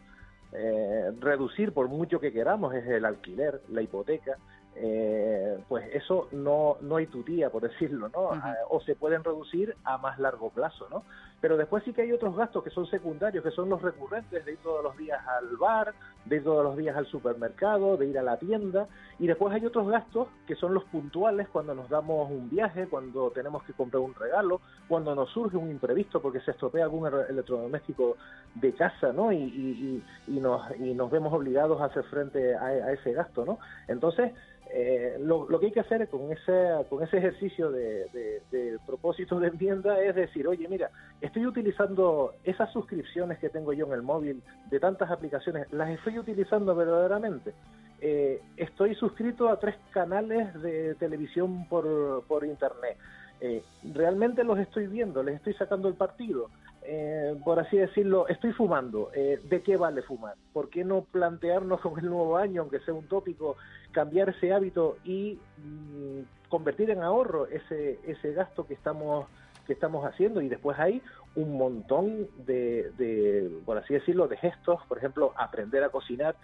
eh, 0.52 1.12
reducir 1.20 1.74
por 1.74 1.90
mucho 1.90 2.20
que 2.20 2.32
queramos, 2.32 2.74
es 2.74 2.88
el 2.88 3.06
alquiler, 3.06 3.62
la 3.70 3.82
hipoteca, 3.82 4.38
eh, 4.76 5.58
pues 5.68 5.88
eso 5.94 6.28
no, 6.32 6.78
no 6.82 6.98
hay 6.98 7.08
tutía, 7.08 7.50
por 7.50 7.64
decirlo, 7.64 8.10
¿no? 8.10 8.32
Ah, 8.32 8.56
o 8.70 8.82
se 8.82 8.96
pueden 8.96 9.24
reducir 9.24 9.76
a 9.84 9.98
más 9.98 10.20
largo 10.20 10.50
plazo, 10.50 10.88
¿no? 10.90 11.04
Pero 11.46 11.58
después 11.58 11.84
sí 11.84 11.94
que 11.94 12.02
hay 12.02 12.12
otros 12.12 12.36
gastos 12.36 12.64
que 12.64 12.72
son 12.72 12.88
secundarios, 12.88 13.44
que 13.44 13.52
son 13.52 13.70
los 13.70 13.80
recurrentes, 13.80 14.44
de 14.44 14.54
ir 14.54 14.58
todos 14.64 14.84
los 14.84 14.98
días 14.98 15.22
al 15.28 15.58
bar, 15.58 15.94
de 16.26 16.38
ir 16.38 16.44
todos 16.44 16.64
los 16.64 16.76
días 16.76 16.98
al 16.98 17.06
supermercado, 17.06 17.98
de 17.98 18.08
ir 18.08 18.18
a 18.18 18.24
la 18.24 18.38
tienda, 18.38 18.88
y 19.20 19.28
después 19.28 19.54
hay 19.54 19.64
otros 19.64 19.88
gastos 19.88 20.28
que 20.48 20.56
son 20.56 20.74
los 20.74 20.86
puntuales 20.86 21.48
cuando 21.50 21.76
nos 21.76 21.88
damos 21.88 22.32
un 22.32 22.50
viaje, 22.50 22.88
cuando 22.88 23.30
tenemos 23.30 23.62
que 23.62 23.74
comprar 23.74 24.02
un 24.02 24.16
regalo, 24.16 24.60
cuando 24.88 25.14
nos 25.14 25.30
surge 25.30 25.56
un 25.56 25.70
imprevisto 25.70 26.20
porque 26.20 26.40
se 26.40 26.50
estropea 26.50 26.86
algún 26.86 27.06
electrodoméstico 27.30 28.18
de 28.56 28.74
casa, 28.74 29.14
¿no? 29.14 29.32
Y, 29.32 29.38
y, 29.38 30.04
y, 30.26 30.40
nos, 30.40 30.64
y 30.80 30.96
nos 30.96 31.12
vemos 31.12 31.32
obligados 31.32 31.80
a 31.80 31.86
hacer 31.86 32.06
frente 32.06 32.56
a, 32.56 32.66
a 32.66 32.92
ese 32.94 33.14
gasto, 33.14 33.46
¿no? 33.46 33.60
Entonces, 33.88 34.32
eh, 34.74 35.18
lo, 35.20 35.48
que 35.60 35.68
hay 35.68 35.72
que 35.72 35.80
hacer 35.80 36.08
con 36.10 36.32
ese, 36.32 36.70
con 36.90 37.04
ese 37.04 37.18
ejercicio 37.18 37.72
de, 37.72 38.42
de, 38.52 38.78
propósito 38.86 39.40
de 39.40 39.48
enmienda 39.48 40.02
es 40.02 40.16
decir, 40.16 40.48
oye, 40.48 40.68
mira, 40.68 40.90
estoy 41.36 41.48
utilizando 41.48 42.34
esas 42.46 42.72
suscripciones 42.72 43.40
que 43.40 43.50
tengo 43.50 43.74
yo 43.74 43.86
en 43.88 43.92
el 43.92 44.02
móvil 44.02 44.42
de 44.70 44.80
tantas 44.80 45.12
aplicaciones, 45.12 45.68
las 45.74 45.90
estoy 45.90 46.18
utilizando 46.18 46.74
verdaderamente. 46.74 47.54
Eh, 48.00 48.42
estoy 48.56 48.96
suscrito 48.96 49.50
a 49.50 49.60
tres 49.60 49.76
canales 49.92 50.54
de 50.62 50.96
televisión 50.96 51.68
por, 51.68 52.24
por 52.26 52.46
internet. 52.46 52.98
Eh, 53.42 53.62
realmente 53.94 54.46
los 54.46 54.58
estoy 54.60 54.88
viendo, 54.88 55.24
les 55.24 55.36
estoy 55.36 55.56
sacando 55.56 55.90
el 55.90 55.96
partido. 55.96 56.50
Eh, 56.84 57.36
por 57.44 57.60
así 57.60 57.76
decirlo, 57.76 58.30
estoy 58.30 58.54
fumando. 58.54 59.12
¿De 59.14 59.62
qué 59.62 59.76
vale 59.76 60.04
fumar? 60.04 60.36
¿Por 60.54 60.70
qué 60.70 60.86
no 60.86 61.02
plantearnos 61.02 61.82
con 61.82 62.00
el 62.00 62.06
nuevo 62.06 62.38
año, 62.38 62.62
aunque 62.62 62.80
sea 62.80 62.94
un 62.94 63.10
tópico, 63.10 63.58
cambiar 63.92 64.30
ese 64.30 64.54
hábito 64.54 64.96
y 65.04 65.38
mm, 65.58 66.48
convertir 66.48 66.92
en 66.92 67.04
ahorro 67.04 67.48
ese, 67.48 68.00
ese 68.06 68.32
gasto 68.32 68.66
que 68.66 68.76
estamos 68.76 69.26
que 69.66 69.74
estamos 69.74 70.06
haciendo 70.06 70.42
y 70.42 70.50
después 70.50 70.78
hay 70.80 71.02
un 71.36 71.58
montón 71.58 72.28
de, 72.46 72.92
de, 72.98 73.62
por 73.66 73.78
así 73.78 73.94
decirlo, 73.94 74.28
de 74.28 74.38
gestos, 74.38 74.82
por 74.88 74.98
ejemplo, 74.98 75.34
aprender 75.36 75.84
a 75.84 75.90
cocinar, 75.90 76.36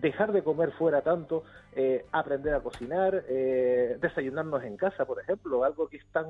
dejar 0.00 0.32
de 0.32 0.42
comer 0.42 0.72
fuera 0.72 1.02
tanto, 1.02 1.44
eh, 1.72 2.06
aprender 2.12 2.54
a 2.54 2.60
cocinar, 2.60 3.24
eh, 3.28 3.98
desayunarnos 4.00 4.62
en 4.64 4.76
casa, 4.76 5.04
por 5.04 5.20
ejemplo, 5.20 5.64
algo 5.64 5.88
que 5.88 5.98
es 5.98 6.06
tan, 6.12 6.26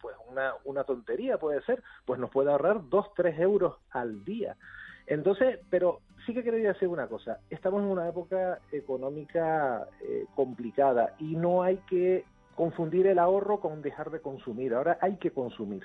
pues 0.00 0.16
una, 0.30 0.54
una 0.64 0.84
tontería 0.84 1.38
puede 1.38 1.60
ser, 1.62 1.82
pues 2.04 2.18
nos 2.20 2.30
puede 2.30 2.50
ahorrar 2.50 2.88
2, 2.88 3.14
3 3.14 3.38
euros 3.40 3.76
al 3.90 4.24
día. 4.24 4.56
Entonces, 5.06 5.58
pero 5.70 6.00
sí 6.24 6.32
que 6.32 6.44
quería 6.44 6.72
decir 6.72 6.88
una 6.88 7.08
cosa, 7.08 7.40
estamos 7.50 7.82
en 7.82 7.88
una 7.88 8.08
época 8.08 8.60
económica 8.70 9.88
eh, 10.02 10.26
complicada 10.34 11.14
y 11.18 11.36
no 11.36 11.62
hay 11.62 11.78
que 11.88 12.24
confundir 12.54 13.06
el 13.06 13.18
ahorro 13.18 13.58
con 13.58 13.82
dejar 13.82 14.10
de 14.10 14.20
consumir, 14.20 14.74
ahora 14.74 14.98
hay 15.00 15.16
que 15.16 15.30
consumir. 15.32 15.82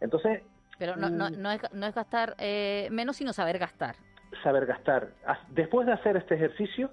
Entonces... 0.00 0.42
Pero 0.82 0.96
no, 0.96 1.08
no, 1.08 1.30
mm, 1.30 1.40
no, 1.40 1.52
es, 1.52 1.60
no 1.72 1.86
es 1.86 1.94
gastar 1.94 2.36
menos, 2.90 3.16
sino 3.16 3.32
saber 3.32 3.58
gastar 3.58 3.94
saber 4.42 4.66
gastar. 4.66 5.08
Después 5.50 5.86
de 5.86 5.92
hacer 5.92 6.16
este 6.16 6.34
ejercicio, 6.34 6.90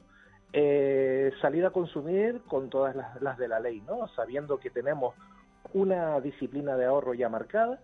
eh, 0.53 1.31
salir 1.41 1.65
a 1.65 1.71
consumir 1.71 2.41
con 2.47 2.69
todas 2.69 2.95
las, 2.95 3.37
de 3.37 3.47
la 3.47 3.59
ley, 3.59 3.81
¿no? 3.81 4.07
Sabiendo 4.09 4.59
que 4.59 4.69
tenemos 4.69 5.15
una 5.73 6.19
disciplina 6.19 6.75
de 6.75 6.85
ahorro 6.85 7.13
ya 7.13 7.29
marcada 7.29 7.79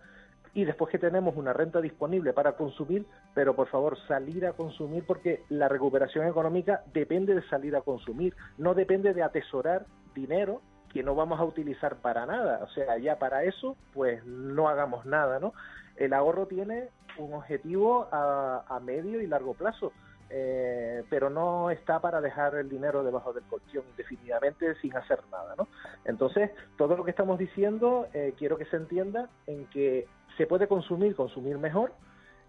y 0.52 0.64
después 0.64 0.90
que 0.90 0.98
tenemos 0.98 1.36
una 1.36 1.52
renta 1.52 1.80
disponible 1.80 2.32
para 2.32 2.52
consumir, 2.52 3.06
pero 3.34 3.54
por 3.54 3.68
favor 3.68 3.98
salir 4.08 4.46
a 4.46 4.54
consumir 4.54 5.04
porque 5.06 5.44
la 5.48 5.68
recuperación 5.68 6.26
económica 6.26 6.82
depende 6.92 7.34
de 7.34 7.46
salir 7.48 7.76
a 7.76 7.82
consumir, 7.82 8.34
no 8.58 8.74
depende 8.74 9.12
de 9.12 9.22
atesorar 9.22 9.86
dinero 10.14 10.62
que 10.92 11.02
no 11.02 11.14
vamos 11.14 11.38
a 11.38 11.44
utilizar 11.44 11.96
para 11.96 12.24
nada, 12.24 12.60
o 12.64 12.68
sea, 12.68 12.96
ya 12.96 13.18
para 13.18 13.44
eso, 13.44 13.76
pues 13.92 14.24
no 14.24 14.68
hagamos 14.68 15.04
nada, 15.04 15.38
¿no? 15.38 15.52
El 15.96 16.12
ahorro 16.12 16.46
tiene 16.46 16.88
un 17.18 17.34
objetivo 17.34 18.08
a, 18.12 18.80
medio 18.82 19.20
y 19.20 19.26
largo 19.26 19.54
plazo. 19.54 19.92
Eh, 20.28 21.04
pero 21.08 21.30
no 21.30 21.70
está 21.70 22.00
para 22.00 22.20
dejar 22.20 22.56
el 22.56 22.68
dinero 22.68 23.04
debajo 23.04 23.32
del 23.32 23.44
colchón 23.44 23.84
indefinidamente 23.90 24.74
sin 24.80 24.96
hacer 24.96 25.20
nada, 25.30 25.54
¿no? 25.56 25.68
Entonces, 26.04 26.50
todo 26.76 26.96
lo 26.96 27.04
que 27.04 27.12
estamos 27.12 27.38
diciendo, 27.38 28.08
eh, 28.12 28.34
quiero 28.36 28.58
que 28.58 28.64
se 28.64 28.76
entienda 28.76 29.30
en 29.46 29.66
que 29.66 30.08
se 30.36 30.48
puede 30.48 30.66
consumir, 30.66 31.14
consumir 31.14 31.58
mejor, 31.58 31.92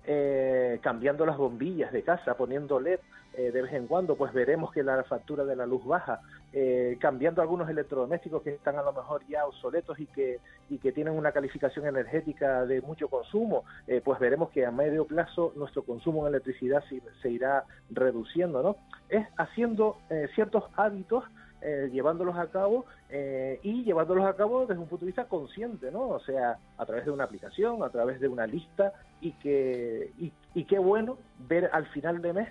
eh, 0.10 0.80
cambiando 0.82 1.26
las 1.26 1.36
bombillas 1.36 1.92
de 1.92 2.02
casa, 2.02 2.36
poniendo 2.36 2.80
LED 2.80 3.02
eh, 3.34 3.52
de 3.52 3.62
vez 3.62 3.74
en 3.74 3.88
cuando, 3.88 4.16
pues 4.16 4.32
veremos 4.32 4.72
que 4.72 4.82
la 4.82 5.04
factura 5.04 5.44
de 5.44 5.54
la 5.54 5.66
luz 5.66 5.84
baja, 5.86 6.22
eh, 6.54 6.98
cambiando 7.02 7.42
algunos 7.42 7.70
electrodomésticos 7.70 8.42
que 8.42 8.52
están 8.52 8.78
a 8.78 8.84
lo 8.84 8.94
mejor 8.94 9.22
ya 9.28 9.46
obsoletos 9.46 10.00
y 10.00 10.06
que, 10.06 10.40
y 10.70 10.78
que 10.78 10.94
tienen 10.94 11.14
una 11.14 11.34
calificación 11.34 11.88
energética 11.88 12.66
de 12.66 12.82
mucho 12.82 13.10
consumo, 13.10 13.66
pues 14.06 14.18
veremos 14.18 14.50
que 14.52 14.66
a 14.66 14.72
medio 14.72 15.06
plazo 15.06 15.52
nuestro 15.58 15.84
consumo 15.84 16.24
de 16.24 16.30
electricidad 16.30 16.82
se, 16.88 17.02
se 17.22 17.30
irá 17.30 17.66
reduciendo, 17.90 18.64
¿no? 18.64 18.78
Es 19.10 19.28
haciendo 19.36 19.98
ciertos 20.36 20.64
hábitos 20.78 21.26
eh, 21.68 21.90
llevándolos 21.92 22.38
a 22.38 22.48
cabo 22.48 22.86
eh, 23.10 23.60
y 23.62 23.84
llevándolos 23.84 24.26
a 24.26 24.38
cabo 24.38 24.66
desde 24.66 24.80
un 24.80 24.88
punto 24.88 25.04
de 25.04 25.08
vista 25.08 25.26
consciente, 25.26 25.92
¿no? 25.92 26.08
O 26.08 26.20
sea, 26.22 26.58
a 26.78 26.86
través 26.86 27.04
de 27.04 27.12
una 27.12 27.26
aplicación, 27.26 27.84
a 27.84 27.90
través 27.90 28.22
de 28.22 28.30
una 28.30 28.48
lista 28.48 28.94
y 29.20 29.34
que 29.34 30.14
y, 30.18 30.64
qué 30.64 30.80
bueno 30.80 31.18
ver 31.40 31.70
al 31.74 31.86
final 31.88 32.22
de 32.22 32.32
mes 32.32 32.50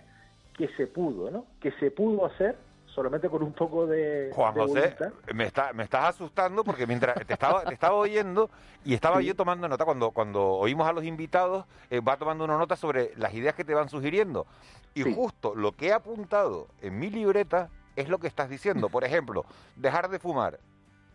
que 0.53 0.69
se 0.77 0.87
pudo, 0.87 1.31
¿no? 1.31 1.47
Que 1.61 1.73
se 1.81 1.91
pudo 1.91 2.27
hacer 2.27 2.59
solamente 2.89 3.31
con 3.31 3.43
un 3.43 3.55
poco 3.55 3.87
de 3.87 4.33
Juan 4.35 4.53
José, 4.53 4.95
me, 5.33 5.45
está, 5.45 5.73
me 5.73 5.85
estás 5.85 6.11
asustando 6.11 6.63
porque 6.63 6.87
mientras 6.87 7.27
te 7.27 7.33
estaba, 7.33 7.65
te 7.65 7.73
estaba 7.73 7.95
oyendo 7.95 8.51
y 8.85 8.93
estaba 8.93 9.23
yo 9.23 9.35
tomando 9.35 9.67
nota, 9.67 9.87
cuando, 9.87 10.11
cuando 10.11 10.45
oímos 10.47 10.87
a 10.87 10.93
los 10.93 11.05
invitados, 11.05 11.65
eh, 11.89 12.01
va 12.01 12.19
tomando 12.19 12.45
una 12.45 12.59
nota 12.59 12.77
sobre 12.77 13.13
las 13.17 13.33
ideas 13.33 13.55
que 13.55 13.65
te 13.65 13.73
van 13.73 13.89
sugiriendo. 13.89 14.47
Y 14.95 15.11
justo 15.15 15.55
lo 15.55 15.73
que 15.73 15.89
he 15.89 15.93
apuntado 15.95 16.69
en 16.83 16.99
mi 16.99 17.09
libreta 17.09 17.71
es 17.97 18.09
lo 18.09 18.19
que 18.19 18.29
estás 18.29 18.49
diciendo. 18.49 18.89
Por 18.89 19.05
ejemplo, 19.05 19.45
dejar 19.75 20.09
de 20.09 20.19
fumar. 20.19 20.61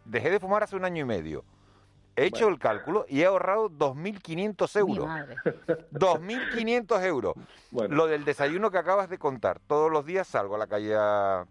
Dejé 0.05 0.29
de 0.29 0.39
fumar 0.39 0.63
hace 0.63 0.75
un 0.75 0.83
año 0.83 1.01
y 1.01 1.05
medio. 1.05 1.45
He 2.15 2.25
hecho 2.25 2.49
el 2.49 2.59
cálculo 2.59 3.05
y 3.07 3.21
he 3.21 3.25
ahorrado 3.25 3.69
2.500 3.69 4.79
euros. 4.79 5.05
2.500 5.93 7.03
euros. 7.05 7.35
Lo 7.71 8.07
del 8.07 8.25
desayuno 8.25 8.69
que 8.69 8.77
acabas 8.77 9.09
de 9.09 9.17
contar. 9.17 9.59
Todos 9.65 9.89
los 9.89 10.05
días 10.05 10.27
salgo 10.27 10.55
a 10.55 10.57
la 10.57 10.67
calle 10.67 10.93
a 10.97 11.45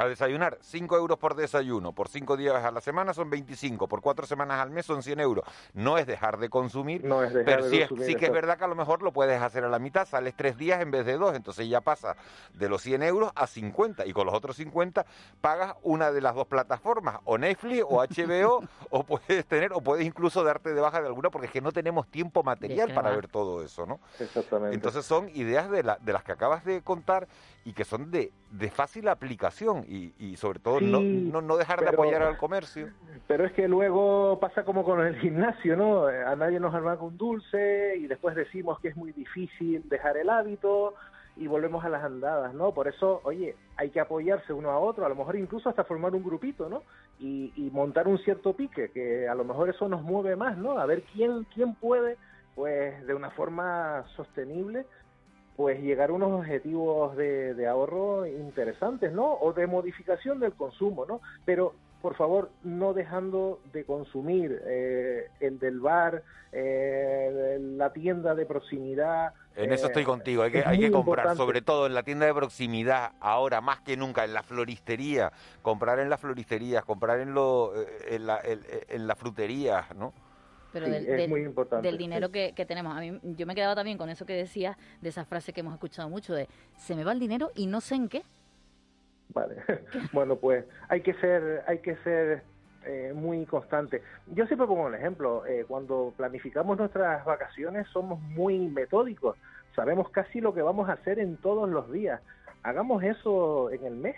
a 0.00 0.08
desayunar 0.08 0.56
5 0.62 0.96
euros 0.96 1.18
por 1.18 1.34
desayuno, 1.34 1.92
por 1.92 2.08
5 2.08 2.38
días 2.38 2.64
a 2.64 2.70
la 2.70 2.80
semana 2.80 3.12
son 3.12 3.28
25, 3.28 3.86
por 3.86 4.00
4 4.00 4.26
semanas 4.26 4.58
al 4.58 4.70
mes 4.70 4.86
son 4.86 5.02
100 5.02 5.20
euros. 5.20 5.44
No 5.74 5.98
es 5.98 6.06
dejar 6.06 6.38
de 6.38 6.48
consumir, 6.48 7.02
pero 7.44 7.68
sí, 7.68 7.82
sí 8.06 8.14
que 8.14 8.26
es 8.26 8.32
verdad 8.32 8.56
que 8.56 8.64
a 8.64 8.68
lo 8.68 8.74
mejor 8.74 9.02
lo 9.02 9.12
puedes 9.12 9.42
hacer 9.42 9.62
a 9.62 9.68
la 9.68 9.78
mitad, 9.78 10.08
sales 10.08 10.32
3 10.34 10.56
días 10.56 10.80
en 10.80 10.90
vez 10.90 11.04
de 11.04 11.18
2, 11.18 11.36
entonces 11.36 11.68
ya 11.68 11.82
pasa 11.82 12.16
de 12.54 12.70
los 12.70 12.80
100 12.80 13.02
euros 13.02 13.30
a 13.34 13.46
50 13.46 14.06
y 14.06 14.14
con 14.14 14.24
los 14.24 14.34
otros 14.34 14.56
50 14.56 15.04
pagas 15.42 15.74
una 15.82 16.10
de 16.12 16.22
las 16.22 16.34
dos 16.34 16.46
plataformas, 16.46 17.18
o 17.24 17.36
Netflix 17.36 17.84
o 17.86 18.02
HBO, 18.02 18.62
o 18.90 19.04
puedes 19.04 19.44
tener, 19.44 19.74
o 19.74 19.82
puedes 19.82 20.06
incluso 20.06 20.42
darte 20.42 20.72
de 20.72 20.80
baja 20.80 21.02
de 21.02 21.08
alguna 21.08 21.28
porque 21.28 21.48
es 21.48 21.52
que 21.52 21.60
no 21.60 21.72
tenemos 21.72 22.08
tiempo 22.08 22.42
material 22.42 22.94
para 22.94 23.10
ver 23.10 23.28
todo 23.28 23.62
eso, 23.62 23.84
¿no? 23.84 24.00
Exactamente. 24.18 24.74
Entonces 24.74 25.04
son 25.04 25.28
ideas 25.34 25.70
de, 25.70 25.82
la, 25.82 25.98
de 26.00 26.14
las 26.14 26.24
que 26.24 26.32
acabas 26.32 26.64
de 26.64 26.80
contar 26.80 27.28
y 27.70 27.72
que 27.72 27.84
son 27.84 28.10
de, 28.10 28.32
de 28.50 28.68
fácil 28.68 29.06
aplicación 29.06 29.84
y, 29.86 30.12
y 30.18 30.36
sobre 30.36 30.58
todo 30.58 30.80
no, 30.80 31.00
no, 31.00 31.56
dejar 31.56 31.80
de 31.80 31.90
apoyar 31.90 32.20
al 32.20 32.36
comercio. 32.36 32.88
Pero 33.28 33.46
es 33.46 33.52
que 33.52 33.68
luego 33.68 34.40
pasa 34.40 34.64
como 34.64 34.82
con 34.82 35.06
el 35.06 35.16
gimnasio, 35.20 35.76
¿no? 35.76 36.06
A 36.06 36.34
nadie 36.34 36.58
nos 36.58 36.74
arranca 36.74 37.04
un 37.04 37.16
dulce 37.16 37.94
y 37.96 38.08
después 38.08 38.34
decimos 38.34 38.80
que 38.80 38.88
es 38.88 38.96
muy 38.96 39.12
difícil 39.12 39.88
dejar 39.88 40.16
el 40.16 40.30
hábito 40.30 40.94
y 41.36 41.46
volvemos 41.46 41.84
a 41.84 41.88
las 41.88 42.02
andadas, 42.02 42.52
¿no? 42.54 42.74
Por 42.74 42.88
eso, 42.88 43.20
oye, 43.22 43.54
hay 43.76 43.90
que 43.90 44.00
apoyarse 44.00 44.52
uno 44.52 44.70
a 44.70 44.80
otro, 44.80 45.06
a 45.06 45.08
lo 45.08 45.14
mejor 45.14 45.36
incluso 45.36 45.68
hasta 45.68 45.84
formar 45.84 46.12
un 46.12 46.24
grupito, 46.24 46.68
¿no? 46.68 46.82
Y, 47.20 47.52
y 47.54 47.70
montar 47.70 48.08
un 48.08 48.18
cierto 48.18 48.52
pique, 48.54 48.90
que 48.90 49.28
a 49.28 49.34
lo 49.36 49.44
mejor 49.44 49.70
eso 49.70 49.88
nos 49.88 50.02
mueve 50.02 50.34
más, 50.34 50.58
¿no? 50.58 50.76
A 50.76 50.86
ver 50.86 51.02
quién, 51.12 51.46
quién 51.54 51.76
puede, 51.76 52.16
pues 52.56 53.06
de 53.06 53.14
una 53.14 53.30
forma 53.30 54.04
sostenible, 54.16 54.86
pues 55.60 55.78
llegar 55.82 56.08
a 56.08 56.14
unos 56.14 56.40
objetivos 56.40 57.14
de, 57.18 57.66
ahorro 57.68 58.26
interesantes, 58.26 59.12
¿no? 59.12 59.34
O 59.34 59.52
de 59.52 59.66
modificación 59.66 60.40
del 60.40 60.54
consumo, 60.54 61.04
¿no? 61.04 61.20
Pero 61.44 61.74
por 62.00 62.14
favor, 62.14 62.50
no 62.62 62.94
dejando 62.94 63.60
de 63.70 63.84
consumir 63.84 64.58
eh, 64.64 65.28
el 65.38 65.58
del 65.58 65.80
bar, 65.80 66.22
eh, 66.50 67.58
la 67.76 67.92
tienda 67.92 68.34
de 68.34 68.46
proximidad. 68.46 69.34
En 69.54 69.70
eso 69.70 69.88
estoy 69.88 70.04
contigo, 70.04 70.44
hay 70.44 70.50
que, 70.50 70.62
hay 70.64 70.78
que 70.78 70.90
comprar, 70.90 71.36
sobre 71.36 71.60
todo 71.60 71.86
en 71.86 71.92
la 71.92 72.04
tienda 72.04 72.24
de 72.24 72.32
proximidad, 72.32 73.12
ahora 73.20 73.60
más 73.60 73.80
que 73.82 73.98
nunca, 73.98 74.24
en 74.24 74.32
la 74.32 74.42
floristería, 74.42 75.30
comprar 75.60 75.98
en 75.98 76.08
las 76.08 76.20
floristerías, 76.20 76.86
comprar 76.86 77.20
en, 77.20 77.34
lo, 77.34 77.74
en, 78.08 78.26
la, 78.26 78.40
en, 78.42 79.06
la 79.06 79.14
frutería, 79.14 79.84
¿no? 79.94 80.14
Pero 80.72 80.88
del, 80.88 81.28
muy 81.28 81.42
importante, 81.42 81.86
del 81.86 81.98
dinero 81.98 82.30
que, 82.30 82.52
que, 82.54 82.64
tenemos. 82.64 82.96
A 82.96 83.00
mí, 83.00 83.18
yo 83.22 83.46
me 83.46 83.52
he 83.52 83.56
quedado 83.56 83.74
también 83.74 83.98
con 83.98 84.08
eso 84.08 84.24
que 84.24 84.34
decías, 84.34 84.76
de 85.00 85.08
esa 85.08 85.24
frase 85.24 85.52
que 85.52 85.60
hemos 85.60 85.74
escuchado 85.74 86.08
mucho, 86.08 86.34
de 86.34 86.48
se 86.76 86.94
me 86.94 87.04
va 87.04 87.12
el 87.12 87.18
dinero 87.18 87.50
y 87.54 87.66
no 87.66 87.80
sé 87.80 87.96
en 87.96 88.08
qué. 88.08 88.22
Vale. 89.34 89.56
bueno, 90.12 90.36
pues 90.36 90.64
hay 90.88 91.00
que 91.00 91.14
ser, 91.14 91.64
hay 91.66 91.78
que 91.78 91.96
ser 91.96 92.42
eh, 92.86 93.12
muy 93.14 93.44
constante. 93.46 94.02
Yo 94.28 94.46
siempre 94.46 94.66
pongo 94.66 94.86
un 94.86 94.94
ejemplo. 94.94 95.44
Eh, 95.46 95.64
cuando 95.68 96.14
planificamos 96.16 96.78
nuestras 96.78 97.24
vacaciones 97.24 97.86
somos 97.88 98.20
muy 98.20 98.58
metódicos. 98.58 99.36
Sabemos 99.76 100.08
casi 100.10 100.40
lo 100.40 100.54
que 100.54 100.62
vamos 100.62 100.88
a 100.88 100.94
hacer 100.94 101.18
en 101.18 101.36
todos 101.36 101.68
los 101.68 101.90
días. 101.92 102.20
Hagamos 102.62 103.02
eso 103.02 103.70
en 103.70 103.84
el 103.84 103.96
mes. 103.96 104.16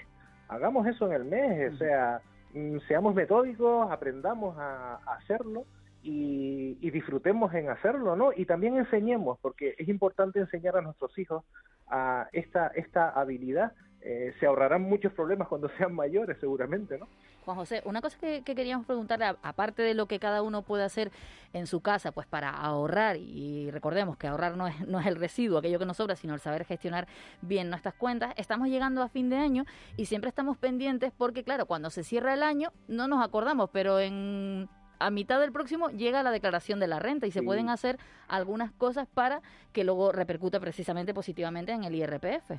Hagamos 0.49 0.87
eso 0.87 1.07
en 1.07 1.13
el 1.13 1.25
mes. 1.25 1.75
O 1.75 1.77
sea, 1.77 2.21
mm, 2.55 2.79
seamos 2.87 3.15
metódicos, 3.15 3.91
aprendamos 3.91 4.57
a, 4.59 5.01
hacerlo. 5.07 5.65
Y, 6.03 6.79
y, 6.81 6.91
disfrutemos 6.91 7.55
en 7.55 7.71
hacerlo, 7.71 8.17
¿no? 8.17 8.33
Y 8.35 8.45
también 8.45 8.77
enseñemos, 8.77 9.39
porque 9.41 9.77
es 9.79 9.89
importante 9.89 10.41
enseñar 10.41 10.77
a 10.77 10.81
nuestros 10.81 11.17
hijos 11.17 11.45
a 11.87 12.29
esta, 12.33 12.69
esta 12.75 13.11
habilidad 13.11 13.73
eh, 14.05 14.35
se 14.41 14.47
ahorrarán 14.47 14.83
muchos 14.83 15.13
problemas 15.13 15.47
cuando 15.47 15.69
sean 15.79 15.95
mayores, 15.95 16.37
seguramente, 16.41 16.99
¿no? 16.99 17.07
Juan 17.45 17.57
José, 17.57 17.83
una 17.85 18.01
cosa 18.01 18.19
que, 18.19 18.43
queríamos 18.43 18.87
preguntarle, 18.87 19.27
aparte 19.43 19.83
de 19.83 19.95
lo 19.95 20.07
que 20.07 20.21
cada 20.21 20.43
uno 20.43 20.63
puede 20.63 20.85
hacer 20.85 21.11
en 21.53 21.67
su 21.67 21.81
casa, 21.81 22.13
pues 22.13 22.27
para 22.27 22.51
ahorrar, 22.51 23.17
y 23.17 23.69
recordemos 23.73 24.17
que 24.17 24.29
ahorrar 24.29 24.57
no 24.57 24.69
es, 24.69 24.87
no 24.87 25.01
es 25.01 25.07
el 25.07 25.17
residuo, 25.17 25.59
aquello 25.59 25.81
que 25.81 25.87
nos 25.87 25.97
sobra, 25.97 26.15
sino 26.15 26.35
el 26.35 26.41
saber 26.41 26.65
gestionar 26.65 27.09
bien 27.41 27.69
nuestras 27.69 27.95
cuentas, 27.95 28.33
estamos 28.37 28.69
llegando 28.69 29.03
a 29.03 29.09
fin 29.09 29.29
de 29.29 29.37
año 29.37 29.65
y 29.97 30.07
siempre 30.07 30.29
estamos 30.29 30.57
pendientes 30.57 31.13
porque, 31.17 31.43
claro, 31.43 31.67
cuando 31.67 31.91
se 31.91 32.05
cierra 32.05 32.35
el 32.35 32.45
año 32.45 32.73
no 32.87 33.09
nos 33.09 33.25
acordamos, 33.25 33.71
pero 33.71 33.99
en 33.99 34.69
a 35.03 35.11
mitad 35.11 35.41
del 35.41 35.53
próximo 35.53 35.89
llega 35.91 36.23
la 36.23 36.31
declaración 36.31 36.79
de 36.79 36.87
la 36.87 36.99
renta 36.99 37.27
y 37.27 37.33
se 37.33 37.43
pueden 37.43 37.69
hacer 37.69 37.99
algunas 38.29 38.71
cosas 38.73 39.09
para 39.13 39.43
que 39.73 39.85
luego 39.85 40.13
repercuta 40.13 40.61
precisamente 40.61 41.13
positivamente 41.13 41.73
en 41.73 41.85
el 41.85 41.95
IRPF. 41.95 42.53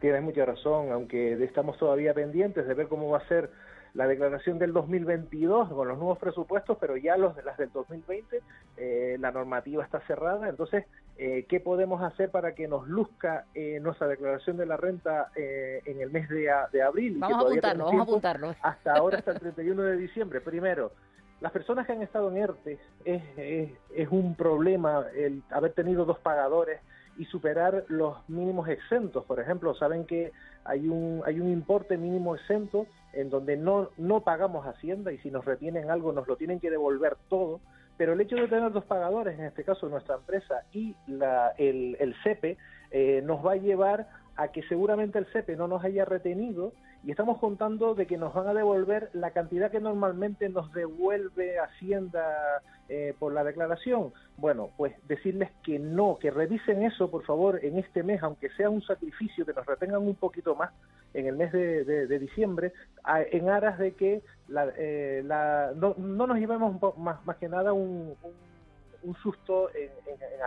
Tienes 0.00 0.22
mucha 0.22 0.44
razón, 0.44 0.92
aunque 0.92 1.32
estamos 1.42 1.76
todavía 1.76 2.14
pendientes 2.14 2.66
de 2.66 2.74
ver 2.74 2.86
cómo 2.86 3.10
va 3.10 3.18
a 3.18 3.28
ser 3.28 3.50
la 3.94 4.06
declaración 4.06 4.60
del 4.60 4.72
2022 4.72 5.70
con 5.70 5.88
los 5.88 5.98
nuevos 5.98 6.18
presupuestos, 6.18 6.78
pero 6.80 6.96
ya 6.96 7.16
los 7.16 7.34
de 7.34 7.42
las 7.42 7.56
del 7.56 7.72
2020, 7.72 8.42
eh, 8.76 9.16
la 9.18 9.32
normativa 9.32 9.82
está 9.82 9.98
cerrada. 10.06 10.48
Entonces, 10.48 10.84
eh, 11.16 11.46
¿qué 11.48 11.58
podemos 11.58 12.00
hacer 12.02 12.30
para 12.30 12.54
que 12.54 12.68
nos 12.68 12.86
luzca 12.86 13.46
eh, 13.54 13.80
nuestra 13.80 14.06
declaración 14.06 14.56
de 14.56 14.66
la 14.66 14.76
renta 14.76 15.32
en 15.34 16.00
el 16.00 16.10
mes 16.10 16.28
de, 16.28 16.48
abril? 16.80 17.16
Vamos 17.18 17.38
a 17.38 17.48
apuntarlo, 17.48 17.84
vamos 17.86 18.00
a 18.00 18.02
apuntarlo. 18.04 18.54
Hasta 18.62 18.92
ahora, 18.92 19.18
hasta 19.18 19.32
el 19.32 19.40
31 19.40 19.82
de 19.82 19.96
diciembre. 19.96 20.40
Primero, 20.40 20.92
las 21.40 21.52
personas 21.52 21.86
que 21.86 21.92
han 21.92 22.02
estado 22.02 22.30
en 22.30 22.36
ERTE 22.38 22.78
es, 23.04 23.22
es 23.94 24.08
un 24.10 24.34
problema 24.34 25.06
el 25.14 25.42
haber 25.50 25.72
tenido 25.72 26.04
dos 26.04 26.18
pagadores 26.18 26.80
y 27.18 27.24
superar 27.26 27.84
los 27.88 28.16
mínimos 28.28 28.68
exentos. 28.68 29.24
Por 29.24 29.40
ejemplo, 29.40 29.74
saben 29.74 30.04
que 30.06 30.32
hay 30.64 30.88
un, 30.88 31.22
hay 31.26 31.40
un 31.40 31.50
importe 31.50 31.96
mínimo 31.96 32.36
exento 32.36 32.86
en 33.12 33.30
donde 33.30 33.56
no, 33.56 33.90
no 33.96 34.20
pagamos 34.20 34.66
Hacienda 34.66 35.12
y 35.12 35.18
si 35.18 35.30
nos 35.30 35.44
retienen 35.44 35.90
algo 35.90 36.12
nos 36.12 36.28
lo 36.28 36.36
tienen 36.36 36.60
que 36.60 36.70
devolver 36.70 37.16
todo, 37.28 37.60
pero 37.96 38.12
el 38.12 38.20
hecho 38.20 38.36
de 38.36 38.46
tener 38.46 38.70
dos 38.70 38.84
pagadores, 38.84 39.38
en 39.38 39.46
este 39.46 39.64
caso 39.64 39.88
nuestra 39.88 40.16
empresa 40.16 40.62
y 40.72 40.94
la, 41.08 41.52
el, 41.58 41.96
el 41.98 42.14
CEPE, 42.22 42.56
eh, 42.90 43.22
nos 43.24 43.44
va 43.44 43.52
a 43.52 43.56
llevar 43.56 44.08
a 44.36 44.48
que 44.48 44.62
seguramente 44.64 45.18
el 45.18 45.26
CEPE 45.26 45.56
no 45.56 45.66
nos 45.66 45.82
haya 45.84 46.04
retenido 46.04 46.72
y 47.04 47.10
estamos 47.10 47.38
contando 47.38 47.94
de 47.94 48.06
que 48.06 48.16
nos 48.16 48.34
van 48.34 48.48
a 48.48 48.54
devolver 48.54 49.10
la 49.12 49.30
cantidad 49.30 49.70
que 49.70 49.80
normalmente 49.80 50.48
nos 50.48 50.72
devuelve 50.72 51.58
Hacienda 51.58 52.62
eh, 52.88 53.14
por 53.18 53.32
la 53.32 53.44
declaración. 53.44 54.12
Bueno, 54.36 54.70
pues 54.76 54.94
decirles 55.06 55.50
que 55.62 55.78
no, 55.78 56.18
que 56.20 56.30
revisen 56.30 56.82
eso, 56.82 57.10
por 57.10 57.24
favor, 57.24 57.64
en 57.64 57.78
este 57.78 58.02
mes, 58.02 58.22
aunque 58.22 58.50
sea 58.50 58.68
un 58.68 58.82
sacrificio, 58.82 59.46
que 59.46 59.52
nos 59.52 59.66
retengan 59.66 60.02
un 60.02 60.16
poquito 60.16 60.54
más 60.54 60.70
en 61.14 61.26
el 61.26 61.36
mes 61.36 61.52
de, 61.52 62.18
diciembre, 62.18 62.72
en 63.06 63.48
aras 63.48 63.78
de 63.78 63.92
que 63.92 64.22
la, 64.48 64.68
eh, 64.76 65.22
no, 65.24 65.94
nos 65.96 66.38
llevemos 66.38 66.98
más, 66.98 67.24
más 67.24 67.36
que 67.36 67.48
nada 67.48 67.72
un 67.72 68.16
un 68.22 68.47
susto 69.22 69.70
en, 69.74 69.90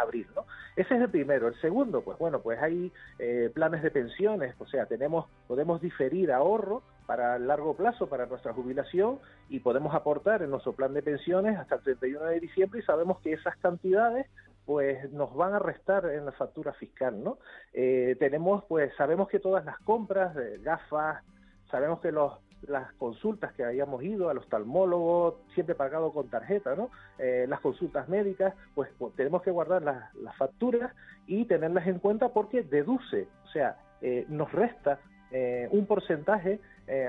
abril, 0.01 0.27
¿no? 0.35 0.45
Ese 0.75 0.95
es 0.95 1.01
el 1.01 1.09
primero. 1.09 1.47
El 1.47 1.59
segundo, 1.59 2.01
pues 2.01 2.17
bueno, 2.17 2.41
pues 2.41 2.61
hay 2.61 2.91
eh, 3.19 3.51
planes 3.53 3.83
de 3.83 3.91
pensiones, 3.91 4.55
o 4.57 4.65
sea, 4.65 4.85
tenemos, 4.85 5.27
podemos 5.47 5.81
diferir 5.81 6.31
ahorro 6.31 6.81
para 7.05 7.37
largo 7.39 7.75
plazo, 7.75 8.07
para 8.07 8.25
nuestra 8.25 8.53
jubilación, 8.53 9.19
y 9.49 9.59
podemos 9.59 9.93
aportar 9.93 10.43
en 10.43 10.49
nuestro 10.49 10.73
plan 10.73 10.93
de 10.93 11.01
pensiones 11.01 11.57
hasta 11.57 11.75
el 11.75 11.81
31 11.81 12.25
de 12.25 12.39
diciembre 12.39 12.79
y 12.79 12.83
sabemos 12.83 13.19
que 13.19 13.33
esas 13.33 13.57
cantidades 13.57 14.27
pues 14.65 15.11
nos 15.11 15.35
van 15.35 15.53
a 15.53 15.59
restar 15.59 16.05
en 16.05 16.25
la 16.25 16.31
factura 16.31 16.71
fiscal, 16.73 17.21
¿no? 17.21 17.39
Eh, 17.73 18.15
tenemos, 18.19 18.63
pues 18.65 18.93
sabemos 18.95 19.27
que 19.27 19.39
todas 19.39 19.65
las 19.65 19.77
compras, 19.79 20.35
de 20.35 20.59
gafas, 20.59 21.23
sabemos 21.69 21.99
que 21.99 22.11
los 22.11 22.33
las 22.67 22.91
consultas 22.93 23.53
que 23.53 23.63
habíamos 23.63 24.03
ido 24.03 24.29
al 24.29 24.37
oftalmólogo, 24.37 25.39
siempre 25.53 25.75
pagado 25.75 26.11
con 26.11 26.29
tarjeta, 26.29 26.75
¿no? 26.75 26.89
Eh, 27.17 27.45
las 27.47 27.59
consultas 27.59 28.07
médicas, 28.07 28.53
pues, 28.75 28.89
pues 28.97 29.15
tenemos 29.15 29.41
que 29.41 29.51
guardar 29.51 29.81
las, 29.81 30.35
facturas 30.37 30.93
y 31.27 31.45
tenerlas 31.45 31.85
en 31.87 31.99
cuenta 31.99 32.29
porque 32.29 32.63
deduce, 32.63 33.27
o 33.45 33.47
sea, 33.49 33.77
eh, 34.01 34.25
nos 34.29 34.51
resta 34.51 34.99
eh, 35.31 35.67
un 35.71 35.85
porcentaje 35.85 36.59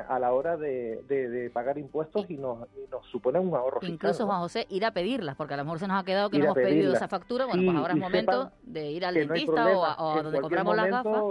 a 0.09 0.21
la 0.21 0.33
hora 0.33 0.57
de, 0.57 1.51
pagar 1.53 1.77
impuestos 1.77 2.31
y 2.31 2.37
nos, 2.37 2.69
nos, 2.89 3.05
supone 3.11 3.41
un 3.41 3.53
ahorro 3.53 3.81
Incluso, 3.83 4.27
Juan 4.27 4.39
José, 4.39 4.65
ir 4.71 4.85
a 4.85 4.93
pedirlas, 4.93 5.35
porque 5.35 5.55
a 5.55 5.57
lo 5.57 5.65
mejor 5.65 5.81
se 5.81 5.89
nos 5.89 6.01
ha 6.01 6.05
quedado 6.05 6.31
que 6.31 6.39
no 6.39 6.45
hemos 6.45 6.55
pedido 6.55 6.93
esa 6.93 7.09
factura. 7.09 7.47
Bueno, 7.47 7.65
pues 7.65 7.77
ahora 7.77 7.95
es 7.95 7.99
momento 7.99 8.53
de 8.63 8.91
ir 8.93 9.05
al 9.05 9.15
dentista 9.15 9.77
o 9.77 9.85
a, 9.85 10.23
donde 10.23 10.41
compramos 10.41 10.77
las 10.77 10.89
gafas 10.89 11.23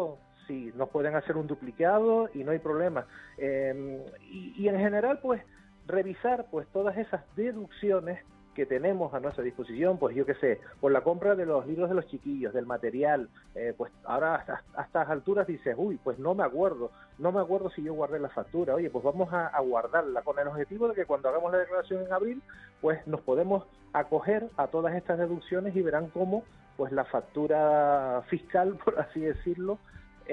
sí, 0.51 0.71
nos 0.75 0.89
pueden 0.89 1.15
hacer 1.15 1.37
un 1.37 1.47
duplicado 1.47 2.29
y 2.33 2.43
no 2.43 2.51
hay 2.51 2.59
problema. 2.59 3.05
Em, 3.37 3.99
y, 4.29 4.67
en 4.67 4.77
general, 4.77 5.19
pues, 5.21 5.41
revisar 5.87 6.45
pues 6.51 6.67
todas 6.67 6.97
esas 6.97 7.23
deducciones 7.35 8.19
que 8.53 8.65
tenemos 8.65 9.13
a 9.13 9.21
nuestra 9.21 9.45
disposición, 9.45 9.97
pues 9.97 10.13
yo 10.13 10.25
qué 10.25 10.35
sé, 10.35 10.59
por 10.81 10.91
la 10.91 11.01
compra 11.01 11.35
de 11.35 11.45
los 11.45 11.65
libros 11.65 11.87
de 11.87 11.95
los 11.95 12.05
chiquillos, 12.07 12.53
del 12.53 12.65
material, 12.65 13.29
eh, 13.55 13.73
pues 13.77 13.93
ahora 14.03 14.35
hasta, 14.35 14.61
estas 14.77 15.09
alturas 15.09 15.47
dices, 15.47 15.73
uy, 15.77 15.97
pues 16.03 16.19
no 16.19 16.35
me 16.35 16.43
acuerdo, 16.43 16.91
no 17.17 17.31
me 17.31 17.39
acuerdo 17.39 17.69
si 17.69 17.81
yo 17.81 17.93
guardé 17.93 18.19
la 18.19 18.27
factura, 18.27 18.75
oye, 18.75 18.89
pues 18.89 19.05
vamos 19.05 19.31
a, 19.31 19.47
a 19.47 19.61
guardarla 19.61 20.21
con 20.21 20.37
el 20.37 20.49
objetivo 20.49 20.89
de 20.89 20.95
que 20.95 21.05
cuando 21.05 21.29
hagamos 21.29 21.49
la 21.53 21.59
declaración 21.59 22.05
en 22.05 22.11
abril, 22.11 22.41
pues 22.81 23.05
nos 23.07 23.21
podemos 23.21 23.65
acoger 23.93 24.49
a 24.57 24.67
todas 24.67 24.95
estas 24.95 25.17
deducciones 25.17 25.73
y 25.73 25.81
verán 25.81 26.09
cómo 26.09 26.43
pues 26.75 26.91
la 26.91 27.05
factura 27.05 28.23
fiscal, 28.27 28.77
por 28.83 28.99
así 28.99 29.21
decirlo, 29.21 29.79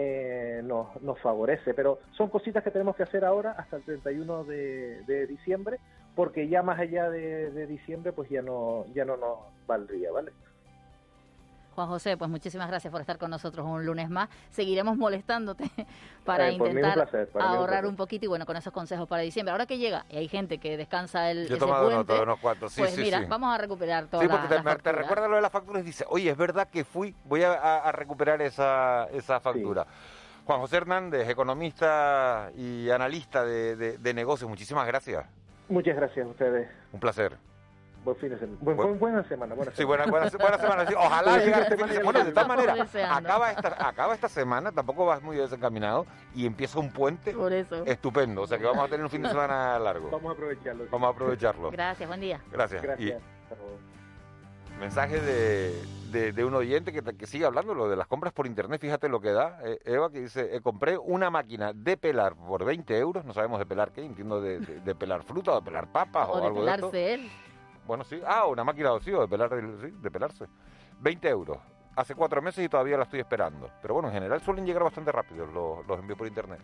eh, 0.00 0.62
nos, 0.64 1.02
nos, 1.02 1.18
favorece. 1.18 1.74
Pero 1.74 1.98
son 2.12 2.28
cositas 2.28 2.62
que 2.62 2.70
tenemos 2.70 2.94
que 2.94 3.02
hacer 3.02 3.24
ahora 3.24 3.52
hasta 3.58 3.78
el 3.78 3.82
31 3.82 4.44
de, 4.44 5.02
de 5.02 5.26
diciembre, 5.26 5.80
porque 6.14 6.46
ya 6.48 6.62
más 6.62 6.78
allá 6.78 7.10
de, 7.10 7.50
de, 7.50 7.66
diciembre, 7.66 8.12
pues 8.12 8.30
ya 8.30 8.40
no, 8.40 8.86
ya 8.94 9.04
no 9.04 9.16
nos 9.16 9.38
valdría, 9.66 10.12
¿vale? 10.12 10.30
Juan 11.78 11.88
José, 11.90 12.16
pues 12.16 12.28
muchísimas 12.28 12.66
gracias 12.66 12.90
por 12.90 13.00
estar 13.00 13.18
con 13.18 13.30
nosotros 13.30 13.64
un 13.64 13.86
lunes 13.86 14.10
más. 14.10 14.28
Seguiremos 14.50 14.96
molestándote 14.96 15.70
para 16.24 16.48
eh, 16.48 16.54
intentar 16.54 17.08
ahorrar 17.38 17.86
un, 17.86 17.94
poquito 17.94 18.24
y 18.24 18.28
bueno, 18.28 18.46
con 18.46 18.56
esos 18.56 18.72
consejos 18.72 19.06
para 19.06 19.22
diciembre. 19.22 19.52
Ahora 19.52 19.64
que 19.64 19.78
llega 19.78 20.04
y 20.08 20.16
hay 20.16 20.26
gente 20.26 20.58
que 20.58 20.76
descansa 20.76 21.30
el 21.30 21.46
Yo 21.46 21.54
he 21.54 21.58
tomado 21.58 21.88
nota 21.88 22.14
de 22.14 22.22
unos 22.22 22.40
cuantos, 22.40 22.72
sí, 22.72 22.80
pues 22.80 22.98
mira, 22.98 23.24
vamos 23.28 23.54
a 23.54 23.58
recuperar 23.58 24.08
todo. 24.08 24.22
Sí, 24.22 24.26
porque 24.26 24.48
te, 24.48 24.82
te, 24.82 24.90
recuerda 24.90 25.28
lo 25.28 25.36
de 25.36 25.42
las 25.42 25.52
facturas 25.52 25.84
y 25.84 25.86
dice, 25.86 26.04
oye, 26.08 26.30
es 26.30 26.36
verdad 26.36 26.66
que 26.68 26.82
fui, 26.82 27.14
voy 27.26 27.44
a, 27.44 27.92
recuperar 27.92 28.42
esa, 28.42 29.06
esa 29.12 29.38
factura. 29.38 29.86
Juan 30.46 30.58
José 30.58 30.78
Hernández, 30.78 31.28
economista 31.28 32.50
y 32.56 32.90
analista 32.90 33.44
de, 33.44 33.98
de 33.98 34.14
negocios, 34.14 34.50
muchísimas 34.50 34.84
gracias. 34.84 35.26
Muchas 35.68 35.94
gracias 35.94 36.26
a 36.26 36.28
ustedes. 36.28 36.68
Un 36.92 36.98
placer. 36.98 37.36
Buen 38.08 38.16
fin 38.16 38.30
de 38.30 38.38
semana. 38.38 38.58
Buen, 38.60 38.98
buena 38.98 39.22
semana. 39.24 39.54
Buena 39.54 39.72
sí, 39.74 39.84
buena, 39.84 40.06
buena, 40.06 40.30
semana. 40.30 40.84
Ojalá 40.96 41.38
llegue 41.38 41.60
este 41.60 41.76
fin 41.76 41.86
de 41.88 41.94
semana. 41.94 42.24
de 42.24 42.32
todas 42.32 42.48
maneras, 42.48 42.94
acaba 43.10 43.50
esta, 43.50 43.88
acaba 43.88 44.14
esta 44.14 44.28
semana, 44.28 44.72
tampoco 44.72 45.04
vas 45.04 45.22
muy 45.22 45.36
desencaminado 45.36 46.06
y 46.34 46.46
empieza 46.46 46.78
un 46.78 46.90
puente 46.90 47.34
estupendo. 47.84 48.42
O 48.42 48.46
sea 48.46 48.56
que 48.58 48.64
vamos 48.64 48.84
a 48.84 48.88
tener 48.88 49.04
un 49.04 49.10
fin 49.10 49.22
de 49.22 49.28
semana 49.28 49.78
largo. 49.78 50.08
Vamos 50.10 50.30
a 50.30 50.32
aprovecharlo. 50.32 50.84
Vamos 50.90 51.06
a 51.08 51.10
aprovecharlo. 51.10 51.70
Gracias, 51.70 52.08
buen 52.08 52.20
día. 52.20 52.40
Gracias. 52.50 52.82
Gracias. 52.82 53.20
mensaje 54.80 55.20
de, 55.20 55.82
de, 56.12 56.32
de 56.32 56.44
un 56.44 56.54
oyente 56.54 56.92
que, 56.92 57.02
que 57.02 57.26
sigue 57.26 57.44
hablando 57.44 57.74
lo 57.74 57.88
de 57.88 57.96
las 57.96 58.06
compras 58.06 58.32
por 58.32 58.46
internet. 58.46 58.80
Fíjate 58.80 59.08
lo 59.08 59.20
que 59.20 59.32
da. 59.32 59.58
eh, 59.64 59.78
Eva 59.84 60.10
que 60.10 60.20
dice, 60.20 60.54
eh, 60.56 60.60
compré 60.60 60.96
una 60.96 61.30
máquina 61.30 61.72
de 61.74 61.96
pelar 61.96 62.36
por 62.36 62.64
20 62.64 62.96
euros. 62.96 63.24
No 63.24 63.32
sabemos 63.34 63.58
de 63.58 63.66
pelar 63.66 63.90
qué, 63.92 64.04
entiendo 64.04 64.40
de, 64.40 64.60
de- 64.60 64.80
de 64.80 64.94
pelar 64.94 65.24
fruta 65.24 65.52
o 65.52 65.56
de 65.56 65.62
pelar 65.62 65.90
papas 65.90 66.28
o, 66.28 66.32
O 66.34 66.40
de 66.40 66.46
algo 66.46 66.64
de 66.64 66.70
esto. 66.70 66.90
pelarse 66.90 67.14
él. 67.14 67.30
Bueno, 67.88 68.04
sí. 68.04 68.20
Ah, 68.26 68.44
una 68.46 68.62
máquina 68.64 68.92
de 68.92 69.00
sí, 69.00 69.10
o 69.12 69.22
de 69.22 69.28
pelar, 69.28 69.50
sí, 69.80 69.90
de 70.00 70.10
pelarse. 70.10 70.44
20 71.00 71.26
euros. 71.28 71.56
Hace 71.96 72.14
cuatro 72.14 72.42
meses 72.42 72.62
y 72.64 72.68
todavía 72.68 72.98
la 72.98 73.04
estoy 73.04 73.20
esperando. 73.20 73.70
Pero 73.80 73.94
bueno, 73.94 74.08
en 74.08 74.14
general 74.14 74.40
suelen 74.42 74.66
llegar 74.66 74.84
bastante 74.84 75.10
rápido 75.10 75.46
los, 75.46 75.86
los 75.86 75.98
envíos 75.98 76.18
por 76.18 76.26
internet. 76.28 76.60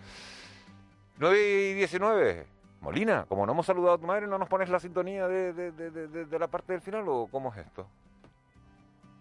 9 1.16 1.70
y 1.70 1.74
19. 1.74 2.46
Molina, 2.82 3.24
como 3.26 3.46
no 3.46 3.52
hemos 3.52 3.64
saludado 3.64 3.94
a 3.94 3.98
tu 3.98 4.06
madre, 4.06 4.26
¿no 4.26 4.36
nos 4.36 4.48
pones 4.50 4.68
la 4.68 4.78
sintonía 4.78 5.26
de, 5.26 5.54
de- 5.54 5.72
de- 5.72 5.90
de- 5.90 6.08
de- 6.08 6.24
de 6.26 6.38
la 6.38 6.46
parte 6.48 6.74
del 6.74 6.82
final 6.82 7.04
o 7.08 7.26
cómo 7.30 7.50
es 7.54 7.56
esto? 7.66 7.86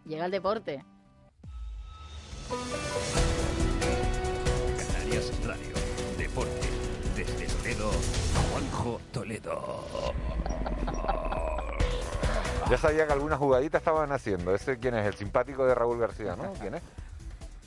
Llega 0.06 0.26
el 0.26 0.32
deporte. 0.32 0.84
Canarias 4.78 5.32
Radio. 5.46 5.74
Deporte. 6.18 6.70
Desde 7.16 7.48
Toledo, 7.48 7.92
Juanjo 8.52 9.00
Toledo. 9.14 9.86
Ya 12.70 12.78
sabía 12.78 13.06
que 13.06 13.14
algunas 13.14 13.40
jugaditas 13.40 13.82
estaban 13.82 14.12
haciendo. 14.12 14.54
¿Ese 14.54 14.78
quién 14.80 14.96
es? 14.96 15.06
El 15.06 15.16
simpático 15.16 15.66
de 15.66 15.76
Raúl 15.76 16.00
García, 16.00 16.36
¿no? 16.36 16.54
¿Quién 16.60 16.76
es? 16.76 16.82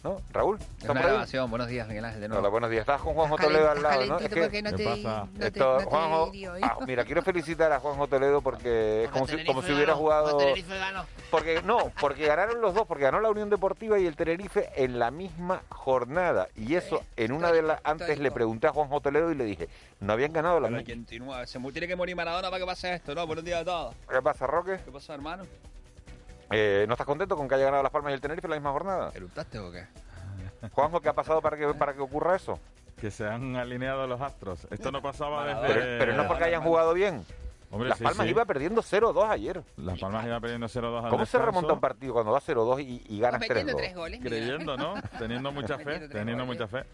¿No? 0.06 0.22
¿Raúl? 0.32 0.56
Es 0.58 0.62
¿Está 0.78 0.92
una 0.92 1.00
por 1.00 1.10
ahí? 1.10 1.14
grabación. 1.16 1.50
Buenos 1.50 1.66
días, 1.66 1.88
Miguel 1.88 2.04
Ángel. 2.04 2.20
De 2.20 2.28
nuevo. 2.28 2.40
Hola, 2.40 2.48
buenos 2.48 2.70
días. 2.70 2.82
Estás 2.82 3.00
con 3.00 3.14
Juanjo 3.14 3.34
Estás 3.34 3.48
Toledo 3.48 3.70
al 3.72 3.82
lado, 3.82 3.96
¿no? 4.06 4.18
Es 4.20 4.28
calentito 4.28 4.40
porque 4.40 4.62
no 4.62 4.70
¿Qué 4.70 4.76
te- 4.76 4.84
pasa? 4.84 5.24
no 5.32 5.38
te- 5.40 5.46
Esto, 5.48 5.72
no 5.72 5.78
te 5.78 5.84
Juanjo, 5.86 6.30
dio 6.30 6.52
hoy. 6.52 6.60
ah, 6.62 6.76
mira, 6.86 7.04
quiero 7.04 7.22
felicitar 7.22 7.72
a 7.72 7.80
Juanjo 7.80 8.06
Toledo 8.06 8.40
porque 8.40 9.02
es 9.04 9.10
como 9.10 9.26
si, 9.26 9.44
como 9.44 9.62
si 9.62 9.72
hubiera 9.72 9.94
jugado... 9.96 10.38
Porque 11.32 11.60
no, 11.62 11.90
porque 12.00 12.24
ganaron 12.26 12.60
los 12.60 12.72
dos, 12.72 12.86
porque 12.86 13.02
ganó 13.02 13.18
la 13.18 13.30
Unión 13.30 13.50
Deportiva 13.50 13.98
y 13.98 14.06
el 14.06 14.14
Tenerife 14.14 14.70
en 14.76 15.00
la 15.00 15.10
misma 15.10 15.62
jornada. 15.70 16.46
Y 16.54 16.76
eso, 16.76 17.02
en 17.16 17.32
una 17.32 17.50
de 17.50 17.62
las 17.62 17.80
antes 17.82 18.20
le 18.20 18.30
pregunté 18.30 18.68
a 18.68 18.72
Juanjo 18.72 19.00
Toledo 19.00 19.32
y 19.32 19.34
le 19.34 19.44
dije, 19.44 19.68
no 19.98 20.12
habían 20.12 20.32
ganado 20.32 20.60
la 20.60 20.68
Pero. 20.68 20.82
89. 20.82 21.46
Se 21.48 21.58
tiene 21.58 21.88
que 21.88 21.96
morir 21.96 22.14
Maradona 22.14 22.48
para 22.48 22.60
que 22.60 22.66
pase 22.66 22.94
esto, 22.94 23.12
¿no? 23.12 23.26
Buenos 23.26 23.44
días 23.44 23.62
a 23.62 23.64
todos. 23.64 23.94
¿Qué 24.08 24.22
pasa, 24.22 24.46
Roque? 24.46 24.78
¿Qué 24.84 24.92
pasa, 24.92 25.14
hermano? 25.14 25.42
Eh, 26.50 26.84
¿No 26.86 26.94
estás 26.94 27.06
contento 27.06 27.36
con 27.36 27.48
que 27.48 27.54
haya 27.56 27.64
ganado 27.64 27.82
Las 27.82 27.92
Palmas 27.92 28.10
y 28.12 28.14
el 28.14 28.20
Tenerife 28.20 28.46
en 28.46 28.50
la 28.50 28.56
misma 28.56 28.72
jornada? 28.72 29.10
¿Eructaste 29.14 29.58
o 29.58 29.70
qué? 29.72 29.86
Juanjo, 30.72 31.00
¿qué 31.00 31.08
ha 31.08 31.12
pasado 31.12 31.40
para 31.42 31.56
que, 31.56 31.66
para 31.74 31.92
que 31.94 32.00
ocurra 32.00 32.36
eso? 32.36 32.58
Que 33.00 33.10
se 33.10 33.26
han 33.26 33.56
alineado 33.56 34.06
los 34.06 34.20
astros. 34.20 34.66
Esto 34.70 34.90
no 34.90 35.02
pasaba 35.02 35.44
desde... 35.44 35.66
Pero, 35.66 35.80
pero 35.98 36.14
no 36.14 36.26
porque 36.26 36.44
hayan 36.44 36.62
jugado 36.62 36.94
bien. 36.94 37.24
Hombre, 37.70 37.88
Las 37.88 37.98
sí, 37.98 38.04
Palmas 38.04 38.24
sí. 38.26 38.30
iba 38.30 38.44
perdiendo 38.44 38.80
0-2 38.80 39.28
ayer. 39.28 39.62
Las 39.76 39.98
Palmas 39.98 40.24
iba 40.24 40.40
perdiendo 40.40 40.66
0-2 40.66 41.04
al 41.04 41.10
¿Cómo 41.10 41.26
se 41.26 41.36
descanso, 41.36 41.46
remonta 41.46 41.72
un 41.74 41.80
partido 41.80 42.14
cuando 42.14 42.32
va 42.32 42.40
0-2 42.40 42.80
y, 42.84 43.04
y 43.08 43.20
ganas 43.20 43.40
3-2? 43.42 43.94
goles. 43.94 44.20
Creyendo, 44.22 44.76
¿no? 44.76 44.94
Teniendo 45.18 45.50
mucha 45.52 45.76
fe, 45.78 46.08
teniendo 46.08 46.46
goles. 46.46 46.60
mucha 46.60 46.68
fe. 46.68 46.86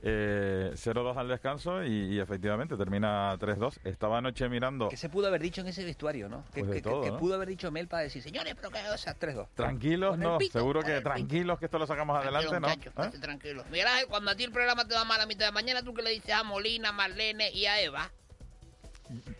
Eh, 0.00 0.70
0-2 0.74 1.16
al 1.16 1.26
descanso 1.26 1.82
y, 1.82 2.14
y 2.14 2.20
efectivamente 2.20 2.76
termina 2.76 3.36
3-2. 3.36 3.78
Estaba 3.82 4.18
anoche 4.18 4.48
mirando... 4.48 4.88
¿Qué 4.88 4.96
se 4.96 5.08
pudo 5.08 5.26
haber 5.26 5.40
dicho 5.42 5.60
en 5.60 5.66
ese 5.66 5.84
vestuario, 5.84 6.28
no? 6.28 6.44
¿Qué, 6.54 6.60
Pues 6.60 6.70
de 6.70 6.76
qué- 6.76 6.82
todo, 6.82 7.02
qué 7.02 7.10
¿no? 7.10 7.16
pudo 7.18 7.34
haber 7.34 7.48
dicho 7.48 7.70
Mel 7.72 7.88
para 7.88 8.04
decir, 8.04 8.22
señores, 8.22 8.54
pero 8.54 8.70
que, 8.70 8.78
o 8.88 8.96
sea, 8.96 9.16
3-2? 9.18 9.48
Tranquilos, 9.54 10.16
no, 10.16 10.38
pito, 10.38 10.58
seguro 10.58 10.82
que 10.82 11.00
tranquilos 11.00 11.58
que 11.58 11.64
esto 11.64 11.78
lo 11.80 11.86
sacamos 11.88 12.16
adelante, 12.16 12.60
¿no? 12.60 12.68
¿Eh? 12.68 12.78
estate 12.84 13.18
tranquilo. 13.18 13.64
Miguel 13.70 13.88
Ángel, 13.88 14.06
cuando 14.06 14.30
a 14.30 14.36
ti 14.36 14.44
el 14.44 14.52
programa 14.52 14.86
te 14.86 14.94
va 14.94 15.04
mal 15.04 15.20
a 15.20 15.26
mitad 15.26 15.46
de 15.46 15.52
mañana, 15.52 15.82
¿tú 15.82 15.92
qué 15.92 16.02
le 16.02 16.10
dices 16.10 16.30
a 16.32 16.44
Molina, 16.44 16.92
Marlene 16.92 17.50
y 17.50 17.66
a 17.66 17.80
Eva? 17.80 18.08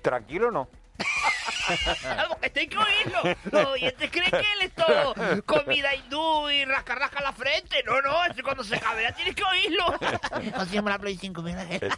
Tranquilo 0.03 0.51
no. 0.51 0.69
Algo 2.19 2.39
que 2.41 2.51
tengo 2.51 2.71
que 2.71 2.79
oírlo. 2.79 3.37
Los 3.53 3.67
oyentes 3.67 4.11
creen 4.11 4.31
que 4.31 4.53
él 4.53 4.63
es 4.63 4.75
todo 4.75 5.15
comida 5.45 5.95
hindú 5.95 6.51
y 6.51 6.65
rasca 6.65 6.95
rasca 6.95 7.21
la 7.21 7.33
frente. 7.33 7.83
No, 7.85 8.01
no, 8.03 8.25
eso 8.25 8.43
cuando 8.43 8.65
se 8.65 8.79
cabrea 8.81 9.13
tienes 9.13 9.35
que 9.35 9.45
oírlo. 9.45 9.85
Consígueme 10.57 10.91
la 10.91 10.99
Play 10.99 11.17
5, 11.17 11.43
Miguel 11.43 11.61
Ángel. 11.61 11.93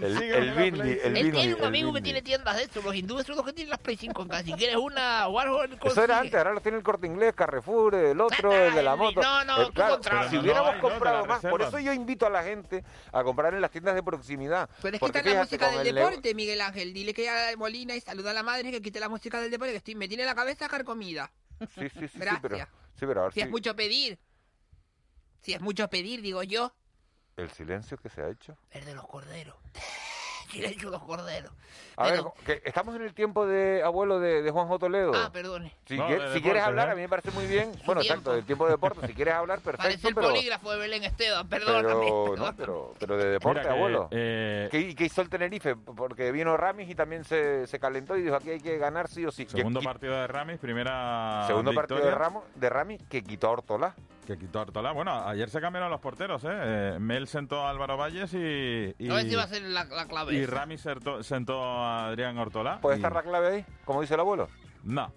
El, 0.00 0.22
el 0.22 0.50
Bindi, 0.52 0.80
el 0.90 1.16
Él 1.16 1.24
Bindi, 1.24 1.30
tiene 1.32 1.54
un 1.54 1.60
el 1.60 1.66
amigo 1.66 1.88
que 1.92 1.94
Bindi. 1.96 2.02
tiene 2.04 2.22
tiendas 2.22 2.56
de 2.56 2.62
estos. 2.64 2.84
Los 2.84 2.94
hindúes 2.94 3.26
son 3.26 3.36
los 3.36 3.44
que 3.44 3.52
tienen 3.52 3.70
las 3.70 3.80
Play 3.80 3.96
5 3.96 4.22
en 4.22 4.28
casa. 4.28 4.44
Si 4.44 4.52
quieres 4.52 4.76
una 4.76 5.26
Warhol, 5.28 5.78
Eso 5.82 6.04
era 6.04 6.20
antes, 6.20 6.34
ahora 6.34 6.52
lo 6.52 6.60
tiene 6.60 6.78
el 6.78 6.84
corte 6.84 7.06
inglés, 7.06 7.34
Carrefour, 7.34 7.94
el 7.94 8.20
otro, 8.20 8.52
el 8.52 8.74
de 8.74 8.82
la 8.82 8.94
moto. 8.96 9.20
no, 9.20 9.44
no, 9.44 9.60
El- 9.62 9.66
tú 9.68 9.72
claro, 9.72 10.00
si 10.30 10.38
hubiéramos 10.38 10.70
no, 10.70 10.74
la 10.76 10.80
comprado 10.80 11.26
más, 11.26 11.40
por 11.42 11.62
eso 11.62 11.78
yo 11.80 11.92
invito 11.92 12.26
a 12.26 12.30
la 12.30 12.42
gente 12.42 12.84
a 13.12 13.24
comprar 13.24 13.54
en 13.54 13.60
las 13.60 13.70
tiendas 13.70 13.94
de 13.94 14.02
proximidad. 14.02 14.68
Puedes 14.80 15.00
Porque 15.00 15.18
quitar 15.20 15.34
la 15.34 15.44
fíjate, 15.46 15.64
música 15.66 15.78
del 15.78 15.86
el 15.88 15.94
deporte, 15.94 16.34
Miguel 16.34 16.60
Ángel. 16.60 16.92
Dile 16.92 17.12
que 17.14 17.28
a 17.28 17.56
Molina 17.56 17.94
y 17.96 18.00
saluda 18.00 18.30
a 18.30 18.34
la 18.34 18.42
madre 18.42 18.70
que 18.70 18.80
quite 18.80 19.00
la 19.00 19.08
música 19.08 19.40
del 19.40 19.50
deporte, 19.50 19.72
que 19.72 19.78
estoy, 19.78 19.94
me 19.94 20.08
tiene 20.08 20.24
la 20.24 20.34
cabeza 20.34 20.68
carcomida. 20.68 21.30
Sí, 21.60 21.66
sí, 21.88 21.88
sí, 21.98 22.08
sí, 22.08 22.18
Gracias. 22.18 22.40
pero, 22.42 22.56
sí, 22.94 23.06
pero 23.06 23.20
a 23.20 23.24
ver 23.24 23.32
Si 23.32 23.40
si 23.40 23.44
es 23.46 23.50
mucho 23.50 23.74
pedir. 23.76 24.18
Si 25.42 25.52
es 25.52 25.60
mucho 25.60 25.88
pedir, 25.88 26.22
digo 26.22 26.42
yo. 26.44 26.72
El 27.42 27.50
silencio 27.50 27.96
que 27.96 28.08
se 28.08 28.22
ha 28.22 28.28
hecho. 28.28 28.56
El 28.70 28.84
de 28.84 28.94
los 28.94 29.06
corderos. 29.06 29.56
Silencio 30.52 30.90
los 30.90 31.02
corderos. 31.02 31.50
A 31.96 32.10
ver, 32.10 32.22
que 32.46 32.62
estamos 32.64 32.94
en 32.96 33.02
el 33.02 33.12
tiempo 33.14 33.46
de 33.46 33.82
abuelo 33.82 34.18
de, 34.18 34.42
de 34.42 34.50
Juanjo 34.50 34.78
Toledo. 34.78 35.12
Ah, 35.14 35.30
perdone. 35.32 35.74
Si, 35.86 35.96
No, 35.96 36.08
de 36.08 36.40
quieres 36.40 36.62
hablar, 36.62 36.88
¿eh? 36.88 36.92
a 36.92 36.94
mí 36.94 37.02
me 37.02 37.08
parece 37.08 37.30
muy 37.32 37.46
bien. 37.46 37.70
Bueno, 37.86 38.00
tiempo. 38.00 38.02
exacto, 38.02 38.32
del 38.34 38.44
tiempo 38.44 38.64
de 38.66 38.72
deporte. 38.72 39.06
Si 39.06 39.14
quieres 39.14 39.34
hablar, 39.34 39.60
Parece 39.60 39.82
perfecto, 39.82 40.08
el 40.08 40.14
pero, 40.14 40.28
polígrafo 40.28 40.72
de 40.72 40.78
Belén 40.78 41.04
Esteban, 41.04 41.48
perdóname. 41.48 41.84
pero, 41.84 42.36
no, 42.36 42.56
pero, 42.56 42.94
pero 42.98 43.16
de 43.16 43.26
deporte, 43.30 43.60
Mira 43.60 43.72
abuelo. 43.72 44.08
eh, 44.10 44.68
¿Qué, 44.70 44.94
qué 44.94 45.04
hizo 45.04 45.20
el 45.22 45.28
Tenerife? 45.28 45.76
Porque 45.76 46.32
vino 46.32 46.56
Ramis 46.56 46.88
y 46.88 46.94
también 46.94 47.24
se, 47.24 47.66
se 47.66 47.78
calentó 47.78 48.16
y 48.16 48.22
dijo 48.22 48.36
aquí 48.36 48.50
hay 48.50 48.60
que 48.60 48.78
ganar 48.78 49.08
sí 49.08 49.24
o 49.26 49.30
sí. 49.30 49.46
Segundo 49.48 49.80
que- 49.80 49.86
partido 49.86 50.14
de 50.14 50.26
Ramis, 50.26 50.58
primera 50.58 51.44
segundo 51.46 51.72
partido 51.72 52.00
de. 52.00 52.10
Ramos, 52.12 52.44
de 52.54 52.68
Ramis 52.70 53.02
que 53.08 53.22
quitó 53.22 53.48
a 53.48 53.50
Ortola. 53.52 53.94
Que 54.26 54.38
quitó 54.38 54.60
a 54.60 54.62
Ortola. 54.62 54.92
Bueno, 54.92 55.12
ayer 55.26 55.50
se 55.50 55.60
cambiaron 55.60 55.90
los 55.90 56.00
porteros, 56.00 56.44
¿eh? 56.44 56.48
Eh, 56.52 56.96
Mel 57.00 57.26
sentó 57.26 57.66
a 57.66 57.70
Álvaro 57.70 57.96
Valles 57.96 58.32
y... 58.34 58.94
y 58.96 59.10
A 59.10 59.14
ver 59.14 59.28
si 59.28 59.34
va 59.34 59.42
a 59.42 59.48
ser 59.48 59.62
la, 59.62 59.82
la 59.84 60.06
clave. 60.06 60.34
y 60.34 60.41
esa. 60.44 60.54
Ramis 60.60 60.80
sentó, 61.22 61.62
a 61.62 62.06
Adrián 62.08 62.36
Ortola. 62.38 62.80
¿Puede 62.80 62.96
y- 62.96 62.98
estar 62.98 63.12
la 63.12 63.22
clave 63.22 63.48
ahí, 63.48 63.66
como 63.84 64.00
dice 64.00 64.14
el 64.14 64.20
abuelo? 64.20 64.48
No. 64.84 65.12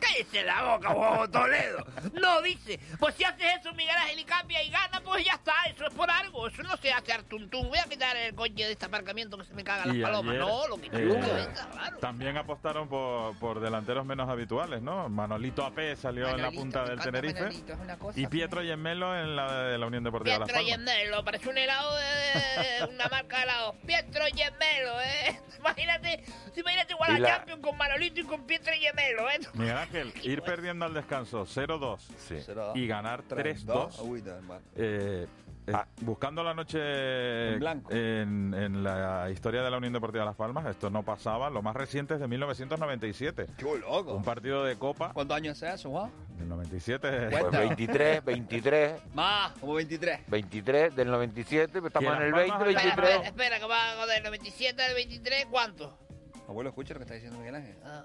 ¡Cállese 0.00 0.42
la 0.42 0.62
boca, 0.74 0.88
Juanjo 0.90 1.30
Toledo! 1.30 1.86
No 2.14 2.42
dice. 2.42 2.78
Pues 2.98 3.14
si 3.14 3.24
haces 3.24 3.46
eso, 3.60 3.72
Miguel 3.74 3.96
Ángel 3.96 4.18
y 4.18 4.24
cambia 4.24 4.62
y 4.62 4.70
gana, 4.70 5.00
pues 5.00 5.24
ya 5.24 5.32
está. 5.34 5.52
Eso 5.68 5.86
es 5.86 5.94
por 5.94 6.10
algo. 6.10 6.46
Eso 6.48 6.62
no 6.62 6.76
se 6.76 6.92
hace 6.92 7.12
artuntum. 7.12 7.68
Voy 7.68 7.78
a 7.78 7.84
quitar 7.84 8.14
el 8.16 8.34
coche 8.34 8.52
de 8.66 8.72
este 8.72 8.84
aparcamiento 8.86 9.38
que 9.38 9.44
se 9.44 9.54
me 9.54 9.64
cagan 9.64 9.88
las 9.88 9.96
palomas. 10.10 10.30
ayer, 10.34 10.40
no, 10.44 10.68
lo 10.68 10.76
que 10.76 10.86
eh, 10.88 10.90
venga, 10.90 11.66
claro. 11.72 11.98
También 11.98 12.36
apostaron 12.36 12.88
por, 12.88 13.38
por 13.38 13.60
delanteros 13.60 14.04
menos 14.04 14.28
habituales, 14.28 14.82
¿no? 14.82 15.08
Manolito 15.08 15.64
AP 15.64 15.96
salió 15.96 16.28
en 16.28 16.42
la 16.42 16.50
punta 16.50 16.84
del 16.84 17.00
Tenerife. 17.00 17.40
Manolito, 17.40 17.98
cosa 17.98 18.20
y 18.20 18.26
Pietro 18.26 18.62
Yemelo 18.62 19.18
en 19.18 19.36
la 19.36 19.62
de 19.64 19.78
la 19.78 19.86
Unión 19.86 20.04
Deportiva 20.04 20.38
Las 20.38 20.48
Pietro 20.48 20.66
Palmas. 20.66 20.94
Gemelo, 20.94 21.24
parece 21.24 21.48
un 21.48 21.58
helado 21.58 21.96
de, 21.96 22.04
de 22.04 22.84
una 22.94 23.06
marca 23.08 23.36
de 23.38 23.42
helado. 23.44 23.74
Pietro 23.86 24.24
Gemelo, 24.34 25.00
¿eh? 25.00 25.40
Imagínate, 25.64 26.22
imagínate 26.56 26.92
igual 26.92 27.10
a 27.14 27.18
la- 27.18 27.28
Champions 27.36 27.62
con 27.62 27.76
Manolito 27.78 28.20
y 28.20 28.24
con 28.24 28.46
Pietro 28.46 28.72
Gemelo, 28.78 29.30
¿eh? 29.30 29.40
Miguel 29.54 29.76
Ángel, 29.94 30.12
ir 30.24 30.42
perdiendo 30.42 30.84
al 30.84 30.94
descanso 30.94 31.44
0-2 31.46 32.74
y 32.74 32.86
ganar 32.86 33.22
3-2. 33.28 33.98
Agüita, 33.98 34.36
hermano. 34.36 34.60
eh, 34.76 35.26
eh, 35.66 35.72
buscando 36.02 36.44
la 36.44 36.52
noche 36.52 37.52
En 37.54 37.58
blanco. 37.58 37.90
en, 37.90 38.52
en 38.52 38.82
la 38.84 39.30
historia 39.30 39.62
de 39.62 39.70
la 39.70 39.78
Unión 39.78 39.94
Deportiva 39.94 40.22
Las 40.24 40.34
Palmas, 40.36 40.66
esto 40.66 40.90
no 40.90 41.02
pasaba. 41.02 41.48
Lo 41.48 41.62
más 41.62 41.74
reciente 41.74 42.14
es 42.14 42.20
de 42.20 42.28
1997. 42.28 43.46
¡Qué 43.56 43.64
loco! 43.78 44.14
Un 44.14 44.22
partido 44.24 44.62
de 44.64 44.76
Copa. 44.76 45.12
¿Cuántos 45.14 45.34
años 45.36 45.62
hace 45.62 45.74
eso, 45.74 45.90
Juan? 45.90 46.10
Del 46.38 46.48
97. 46.50 47.28
Pues 47.30 47.50
23, 47.50 48.24
23, 48.24 48.92
Más, 49.14 49.52
como 49.52 49.74
23. 49.74 50.20
23 50.28 50.94
del 50.96 51.08
97, 51.10 51.72
pero 51.72 51.86
estamos 51.86 52.14
en 52.16 52.22
el 52.24 52.30
Las 52.32 52.40
20, 52.40 52.52
Palmas- 52.52 52.68
Espera, 52.68 52.82
23. 52.90 53.14
espera, 53.16 53.28
espera, 53.28 53.58
que 53.60 53.66
va 53.66 54.06
del 54.06 54.22
97 54.24 54.82
al 54.82 54.94
23, 54.94 55.46
¿cuánto? 55.50 55.98
Abuelo, 56.46 56.68
escucha 56.68 56.92
lo 56.92 56.98
que 56.98 57.04
está 57.04 57.14
diciendo 57.14 57.38
Miguel 57.38 57.54
Ángel. 57.54 57.76
Ah, 57.86 58.02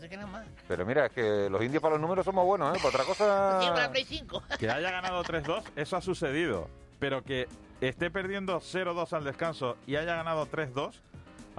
pensé 0.00 0.08
que 0.08 0.14
era 0.14 0.26
más. 0.26 0.46
Pero 0.66 0.86
mira, 0.86 1.06
es 1.06 1.12
que 1.12 1.48
los 1.50 1.62
indios 1.62 1.82
para 1.82 1.94
los 1.94 2.00
números 2.00 2.24
somos 2.24 2.44
buenos, 2.44 2.74
¿eh? 2.74 2.80
Para 2.82 2.88
otra 2.88 3.04
cosa... 3.04 3.60
Sí, 3.60 3.68
para 3.68 3.90
Play 3.90 4.04
5. 4.04 4.42
Que 4.58 4.70
haya 4.70 4.90
ganado 4.90 5.22
3-2, 5.22 5.62
eso 5.76 5.96
ha 5.96 6.00
sucedido. 6.00 6.68
Pero 6.98 7.22
que 7.22 7.48
esté 7.80 8.10
perdiendo 8.10 8.60
0-2 8.60 9.12
al 9.12 9.24
descanso 9.24 9.76
y 9.86 9.96
haya 9.96 10.14
ganado 10.14 10.46
3-2, 10.46 10.94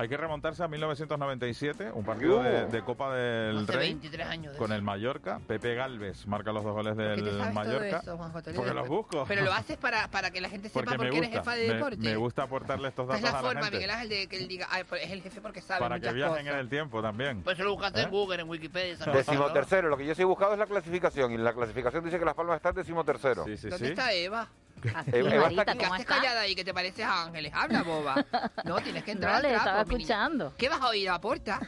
hay 0.01 0.09
que 0.09 0.17
remontarse 0.17 0.63
a 0.63 0.67
1997, 0.67 1.91
un 1.93 2.03
partido 2.03 2.39
Uh. 2.39 2.43
de, 2.43 2.65
de 2.67 2.81
Copa 2.83 3.13
del 3.15 3.57
Hace 3.59 3.71
Rey 3.71 3.89
23 3.91 4.27
años 4.27 4.53
de 4.53 4.57
con 4.57 4.67
eso. 4.71 4.75
el 4.75 4.81
Mallorca. 4.81 5.39
Pepe 5.47 5.75
Galvez 5.75 6.25
marca 6.27 6.51
los 6.51 6.63
dos 6.63 6.73
goles 6.73 6.95
¿Por 6.95 7.03
qué 7.15 7.21
te 7.21 7.21
del 7.21 7.53
Mallorca. 7.53 7.97
eso, 7.99 8.17
Juanjo 8.17 8.39
porque 8.55 8.73
los 8.73 8.87
busco. 8.87 9.25
Pero 9.27 9.43
lo 9.43 9.53
haces 9.53 9.77
para, 9.77 10.07
para 10.07 10.31
que 10.31 10.41
la 10.41 10.49
gente 10.49 10.69
sepa 10.69 10.79
porque 10.81 10.97
por 10.97 11.09
qué 11.09 11.17
eres 11.17 11.29
gusta, 11.29 11.39
jefa 11.41 11.55
de 11.55 11.67
me- 11.67 11.73
deporte. 11.75 11.97
me, 11.97 12.15
gusta 12.15 12.43
aportarle 12.43 12.87
estos 12.87 13.03
Esta 13.05 13.15
es 13.17 13.21
datos 13.21 13.33
la 13.33 13.39
a 13.39 13.41
la 13.43 13.47
forma, 13.49 13.61
gente 13.63 13.77
Miguel 13.77 13.89
Ángel, 13.91 14.09
de 14.09 14.27
que 14.27 14.37
él 14.37 14.47
diga, 14.47 14.67
"Ay, 14.71 14.83
pues 14.89 15.03
es 15.03 15.11
el 15.11 15.21
jefe 15.21 15.41
porque 15.41 15.61
sabe 15.61 15.79
para 15.81 15.99
que 15.99 16.11
viajen 16.13 16.37
cosas. 16.37 16.53
en 16.53 16.59
el 16.59 16.69
tiempo 16.69 17.01
también. 17.01 17.41
Pues 17.43 17.59
lo 17.59 17.71
buscaste 17.73 17.99
¿Eh? 18.01 18.03
en 18.03 18.09
Google, 18.09 18.41
en 18.41 18.49
Wikipedia. 18.49 18.95
Décimo 19.13 19.51
tercero, 19.51 19.89
lo 19.89 19.97
que 19.97 20.05
yo 20.05 20.15
sí 20.15 20.21
he 20.21 20.25
buscado 20.25 20.53
es 20.53 20.59
la 20.59 20.65
clasificación 20.65 21.31
y 21.31 21.37
la 21.37 21.53
clasificación 21.53 22.03
dice 22.03 22.17
que 22.17 22.25
Las 22.25 22.33
Palmas 22.35 22.55
está 22.57 22.69
en 22.69 22.75
décimo 22.75 23.03
tercero. 23.03 23.45
Sí, 23.45 23.57
sí, 23.57 23.69
¿Dónde 23.69 23.89
está 23.89 24.11
Eva? 24.13 24.47
Eva, 24.83 25.29
eh, 25.29 25.35
eh, 25.35 25.39
Marita, 25.39 25.75
¿cómo 25.75 25.95
estás 25.95 26.05
callada 26.05 26.41
ahí 26.41 26.55
que 26.55 26.63
te 26.63 26.73
pareces 26.73 27.05
a 27.05 27.23
Ángeles? 27.23 27.51
Habla, 27.53 27.83
boba. 27.83 28.25
No, 28.65 28.79
tienes 28.81 29.03
que 29.03 29.11
entrar. 29.11 29.41
No, 29.41 29.49
le 29.49 29.55
estaba 29.55 29.81
escuchando. 29.81 30.53
¿Qué 30.57 30.69
vas 30.69 30.81
a 30.81 30.89
oír 30.89 31.09
a 31.09 31.13
la 31.13 31.21
puerta? 31.21 31.59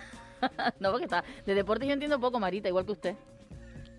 no, 0.79 0.91
porque 0.91 1.05
está. 1.05 1.23
De 1.45 1.53
deporte 1.53 1.85
yo 1.85 1.93
entiendo 1.93 2.19
poco, 2.19 2.39
Marita, 2.39 2.67
igual 2.67 2.85
que 2.85 2.91
usted. 2.91 3.15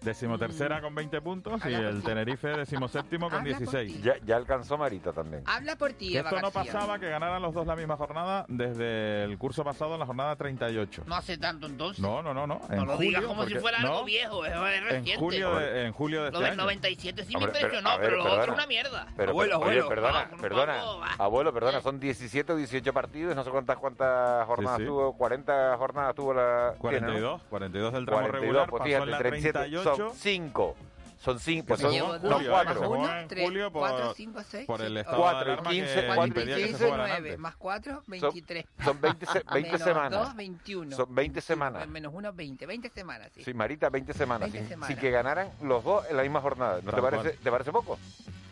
Decimotercera 0.04 0.80
con 0.80 0.94
20 0.94 1.20
puntos 1.20 1.60
y 1.66 1.72
el. 1.74 2.02
Tenerife 2.02 2.48
decimoséptimo 2.56 3.30
con 3.30 3.42
16. 3.44 4.02
Ya, 4.02 4.14
ya 4.24 4.36
alcanzó 4.36 4.76
Marita 4.78 5.12
también. 5.12 5.42
Habla 5.46 5.76
por 5.76 5.92
ti, 5.92 6.16
Eva 6.16 6.28
Esto 6.30 6.40
no 6.42 6.50
García. 6.50 6.72
pasaba 6.72 6.98
que 6.98 7.08
ganaran 7.08 7.40
los 7.42 7.54
dos 7.54 7.66
la 7.66 7.76
misma 7.76 7.96
jornada 7.96 8.44
desde 8.48 9.24
el 9.24 9.38
curso 9.38 9.64
pasado 9.64 9.94
en 9.94 10.00
la 10.00 10.06
jornada 10.06 10.36
38. 10.36 11.02
No 11.06 11.14
hace 11.14 11.38
tanto 11.38 11.66
entonces. 11.66 12.02
No, 12.02 12.22
no, 12.22 12.34
no, 12.34 12.46
no. 12.46 12.60
No 12.68 12.74
En 12.74 12.86
lo 12.86 12.96
digas 12.98 13.22
julio, 13.24 13.28
como 13.28 13.46
si 13.46 13.54
fuera 13.56 13.78
algo 13.78 13.94
no, 14.00 14.04
viejo, 14.04 14.44
eso 14.44 14.66
es 14.66 14.92
En 15.06 15.18
julio, 15.18 15.56
de, 15.56 15.86
en 15.86 15.92
julio 15.92 16.24
de 16.24 16.30
lo 16.30 16.38
este 16.38 16.48
del 16.50 16.56
97 16.58 17.24
sí 17.24 17.34
Hombre, 17.34 17.46
me 17.52 17.52
pero- 17.52 17.66
impresionó, 17.66 17.96
pero, 17.98 18.16
ver, 18.16 18.24
lo 18.24 18.32
otro 18.32 18.42
es 18.44 18.58
una 18.58 18.66
mierda. 18.66 19.06
Pero, 19.16 19.30
Abuelo, 19.30 19.56
oye, 19.58 19.64
abuelo. 19.80 19.88
perdona, 19.88 20.28
No, 20.30 20.36
perdona. 20.38 20.76
no. 20.78 21.00
Abuelo, 21.18 21.52
perdona, 21.52 21.80
son 21.80 21.98
17 22.00 22.52
o 22.52 22.56
18 22.56 22.92
partidos, 22.92 23.34
no 23.36 23.44
sé 23.44 23.50
cuántas 23.50 23.76
cuántas 23.78 24.46
jornadas 24.46 24.78
sí. 24.78 24.84
tuvo, 24.86 25.16
40 25.16 25.76
jornadas 25.76 26.14
tuvo 26.14 26.34
la... 26.34 26.74
tiene, 26.80 26.98
42, 27.00 27.42
42 27.50 27.92
del 27.92 28.04
tramo 28.06 28.20
42, 28.22 28.40
regular, 28.42 28.70
pues 28.70 28.80
pasó 28.82 29.02
en 29.04 29.10
la 29.10 29.18
37, 29.18 29.58
38, 29.58 29.93
son 29.96 30.14
cinco. 30.14 30.76
Son 31.24 31.40
cinco, 31.40 31.74
son, 31.78 31.90
cuatro. 32.20 32.80
Más 32.80 32.90
uno, 32.90 33.08
tres, 33.28 33.50
cuatro, 33.72 34.14
cinco, 34.14 34.42
seis. 34.46 34.66
Por 34.66 34.82
el 34.82 35.02
cuatro, 35.06 35.56
de 35.56 35.62
quince, 35.70 36.06
cuatro, 36.14 36.44
quince, 36.44 36.92
nueve, 36.94 37.36
más 37.38 37.56
cuatro, 37.56 38.02
veintitrés. 38.06 38.66
Son 38.84 39.00
veinte 39.00 39.26
menos 39.54 39.80
semanas. 39.80 40.10
dos, 40.10 40.36
veintiuno. 40.36 40.94
Son 40.94 41.14
veinte 41.14 41.40
semanas. 41.40 41.80
Pues, 41.80 41.88
menos 41.90 42.12
uno, 42.14 42.30
veinte. 42.34 42.66
Veinte 42.66 42.90
semanas, 42.90 43.30
sí. 43.34 43.54
Marita, 43.54 43.88
veinte 43.88 44.12
semanas. 44.12 44.50
Semanas. 44.50 44.86
sin, 44.86 44.98
que 44.98 45.10
ganaran 45.10 45.50
los 45.62 45.82
dos 45.82 46.04
en 46.10 46.18
la 46.18 46.22
misma 46.24 46.42
jornada. 46.42 46.80
¿No 46.82 46.92
te 46.92 47.00
parece, 47.00 47.30
te 47.38 47.50
parece 47.50 47.72
poco? 47.72 47.98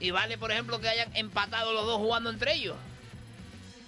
Y 0.01 0.11
vale, 0.11 0.39
por 0.39 0.51
ejemplo, 0.51 0.81
que 0.81 0.89
hayan 0.89 1.15
empatado 1.15 1.75
los 1.75 1.85
dos 1.85 1.99
jugando 1.99 2.31
entre 2.31 2.55
ellos. 2.55 2.77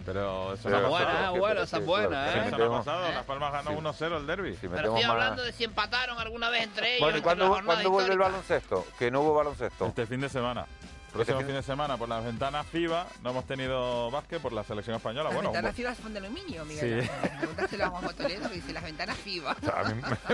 Pero 0.05 0.53
eso 0.53 0.63
Pero 0.65 0.89
buena, 0.89 1.29
ah, 1.29 1.33
eh, 1.35 1.39
bueno, 1.39 1.63
esa 1.63 1.79
es 1.79 1.87
buena, 1.87 2.29
¿eh? 2.29 2.49
Eso 2.49 2.59
no 2.59 2.65
ha 2.65 2.79
pasado, 2.79 3.13
Las 3.13 3.25
Palmas 3.25 3.53
ganó 3.53 3.71
sí. 3.71 4.05
1-0 4.05 4.17
el 4.19 4.27
derby. 4.27 4.57
Si 4.57 4.69
Pero 4.69 4.89
estoy 4.89 5.03
hablando 5.03 5.37
más... 5.37 5.47
de 5.47 5.53
si 5.53 5.65
empataron 5.65 6.19
alguna 6.19 6.51
vez 6.51 6.65
entre 6.65 6.97
ellos. 6.97 7.01
Bueno, 7.01 7.19
¿y 7.19 7.23
¿cuándo 7.23 7.49
vuelve 7.91 8.13
el 8.13 8.19
baloncesto? 8.19 8.87
Que 8.99 9.11
no 9.11 9.21
hubo 9.23 9.35
baloncesto. 9.35 9.87
Este 9.87 10.07
fin 10.07 10.21
de 10.21 10.29
semana. 10.29 10.67
Próximo 11.15 11.41
fin 11.43 11.55
de 11.55 11.63
semana 11.63 11.97
por 11.97 12.09
las 12.09 12.25
ventanas 12.25 12.67
FIBA 12.67 13.07
no 13.23 13.31
hemos 13.31 13.45
tenido 13.47 14.11
básquet 14.11 14.43
por 14.43 14.53
la 14.53 14.65
selección 14.65 14.97
española. 14.97 15.29
Las 15.29 15.35
bueno, 15.35 15.53
ventanas. 15.53 15.77
FIBA 15.77 15.95
son 15.95 16.13
de 16.13 16.19
aluminio, 16.19 16.65
Miguel. 16.65 17.03
Sí. 17.05 17.11
Pregúntaselo 17.39 17.85
a 17.85 18.13
que 18.15 18.55
dice 18.55 18.73
las 18.73 18.83
ventanas 18.83 19.17
FIBA. 19.19 19.57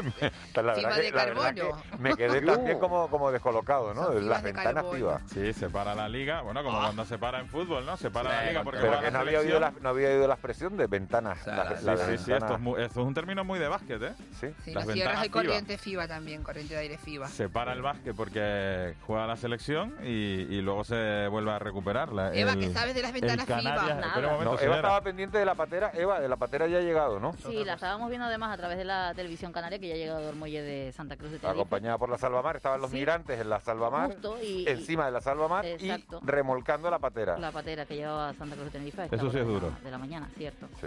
Me, 0.03 0.75
FIBA 0.75 0.97
de 0.97 1.13
carbono. 1.13 1.83
Me 1.99 2.17
quedé 2.17 2.41
también 2.47 2.79
como, 2.79 3.09
como 3.11 3.31
descolocado, 3.31 3.93
¿no? 3.93 4.11
Las 4.21 4.43
ventanas 4.43 4.87
FIBA. 4.91 5.21
Sí, 5.27 5.53
se 5.53 5.69
para 5.69 5.95
la 5.95 6.09
liga. 6.09 6.41
Bueno, 6.41 6.65
como 6.65 6.79
ah. 6.79 6.85
cuando 6.85 7.05
se 7.05 7.19
para 7.19 7.41
en 7.41 7.49
fútbol, 7.49 7.85
¿no? 7.85 7.99
Se 7.99 8.11
para 8.11 8.31
la 8.31 8.47
liga 8.47 8.65
porque 8.65 8.81
Pero 8.81 9.01
que 9.01 9.11
no 9.11 9.19
había, 9.19 9.41
oído 9.41 9.61
la, 9.61 9.75
no 9.83 9.91
había 9.91 10.09
oído 10.09 10.27
la 10.27 10.35
expresión 10.35 10.79
de 10.79 10.87
ventanas. 10.87 11.47
O 11.47 11.51
esto 11.51 12.55
es, 12.55 12.61
muy, 12.61 12.81
esto 12.81 13.01
es, 13.01 13.07
un 13.07 13.13
término 13.13 13.45
muy 13.45 13.59
de 13.59 13.69
básquet, 13.69 14.03
¿eh? 14.03 14.15
Sí. 14.41 14.47
sí 14.65 14.73
las 14.73 14.87
ventanas 14.87 15.29
corriente 15.29 15.77
FIBA 15.77 16.09
también, 16.09 16.43
corriente 16.43 16.73
de 16.73 16.81
aire 16.81 16.97
FIBA. 16.97 17.29
Se 17.29 17.51
para 17.51 17.75
el 17.75 17.83
básquet 17.83 18.17
porque 18.17 18.95
juega 19.07 19.27
la 19.27 19.37
selección 19.37 19.95
y, 20.03 20.47
y 20.49 20.63
luego 20.71 20.85
se 20.85 21.27
vuelva 21.29 21.57
a 21.57 21.59
recuperar. 21.59 22.13
La, 22.13 22.33
Eva, 22.33 22.53
el, 22.53 22.61
que 22.61 22.71
sabes 22.71 22.95
de 22.95 23.03
las 23.03 23.13
ventanas 23.13 23.45
Canarias, 23.45 23.81
FIBA. 23.81 23.95
Nada. 23.95 24.33
Momento, 24.33 24.61
Eva 24.61 24.77
estaba 24.77 25.01
pendiente 25.01 25.39
de 25.39 25.45
la 25.45 25.55
patera. 25.55 25.91
Eva, 25.95 26.21
de 26.21 26.29
la 26.29 26.37
patera 26.37 26.69
ya 26.69 26.79
ha 26.79 26.81
llegado, 26.81 27.19
¿no? 27.19 27.33
Sí, 27.33 27.65
la 27.65 27.75
estábamos 27.75 28.09
viendo 28.09 28.27
además 28.27 28.55
a 28.55 28.57
través 28.57 28.79
de 28.79 28.85
la 28.85 29.13
televisión 29.15 29.53
canaria 29.53 29.79
que 29.79 29.89
ya 29.89 29.95
ha 29.95 29.99
llegado 29.99 30.29
al 30.29 30.37
muelle 30.37 30.63
de 30.63 30.93
Santa 30.93 31.17
Cruz 31.17 31.33
de 31.33 31.39
Tenerife. 31.39 31.61
Acompañada 31.61 31.99
por 31.99 32.09
la 32.09 32.19
Salvamar, 32.19 32.57
estaban 32.57 32.81
los 32.81 32.93
migrantes 32.93 33.41
en 33.41 33.51
la 33.51 33.61
Salvamar, 33.61 34.17
y, 34.43 34.69
encima 34.69 35.07
de 35.07 35.13
la 35.13 35.21
Salvamar 35.21 35.67
y 35.67 35.93
remolcando 36.23 36.91
la 36.91 36.99
patera. 36.99 37.37
La 37.39 37.51
patera 37.51 37.85
que 37.85 37.97
llevaba 37.97 38.33
Santa 38.35 38.55
Cruz 38.55 38.67
de 38.67 38.71
Tenerife. 38.71 39.09
Eso 39.11 39.31
sí 39.31 39.39
es 39.39 39.47
duro. 39.47 39.73
De 39.83 39.91
la 39.91 39.99
mañana, 39.99 40.29
cierto. 40.37 40.69
Sí. 40.81 40.87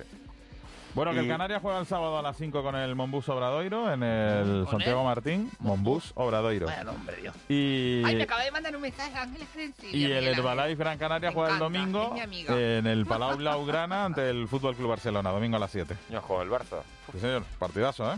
Bueno, 0.94 1.12
que 1.12 1.20
el 1.20 1.28
Canarias 1.28 1.62
juega 1.62 1.80
el 1.80 1.88
sábado 1.88 2.20
a 2.20 2.22
las 2.22 2.38
5 2.38 2.62
con 2.62 2.76
el 2.76 2.96
Monbus 2.96 3.28
Obradoiro 3.30 3.92
en 3.92 4.04
el 4.04 4.68
Santiago? 4.70 5.04
Martín. 5.04 5.50
Monbus 5.60 6.12
Obradoiro. 6.16 6.68
Vaya 6.68 6.84
nombre, 6.84 7.18
Dios. 7.18 7.36
Y... 7.50 8.04
Ay, 8.06 8.16
me 8.16 8.24
acaba 8.24 8.44
de 8.44 8.52
mandar 8.52 8.76
un 8.76 8.82
mensaje 8.84 9.18
Ángeles 9.18 9.48
Frencilla, 9.50 9.98
Y 9.98 10.12
el 10.12 10.28
Herbalife 10.28 10.76
Gran 10.76 10.98
Canaria 11.00 11.32
juega 11.32 11.54
el 11.54 11.60
domingo 11.60 12.16
en 12.50 12.86
el 12.86 13.06
Palau 13.08 13.38
Blaugrana 13.38 14.06
ante 14.06 14.30
el 14.30 14.48
Fútbol 14.48 14.76
Club 14.76 14.90
Barcelona, 14.90 15.32
domingo 15.32 15.58
a 15.58 15.60
las 15.60 15.72
7. 15.72 15.96
Yo 16.10 16.22
juego 16.22 16.44
el 16.44 16.50
Barça. 16.50 16.82
Sí, 17.12 17.20
señor, 17.20 17.44
partidazo, 17.58 18.14
¿eh? 18.14 18.18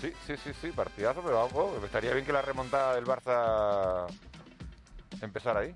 Sí, 0.00 0.12
sí, 0.26 0.34
sí, 0.36 0.50
sí, 0.60 0.68
partidazo, 0.68 1.22
pero 1.22 1.42
algo. 1.42 1.80
Estaría 1.84 2.12
bien 2.12 2.24
que 2.24 2.32
la 2.32 2.42
remontada 2.42 2.94
del 2.94 3.04
Barça 3.04 4.06
empezara 5.20 5.60
ahí. 5.60 5.74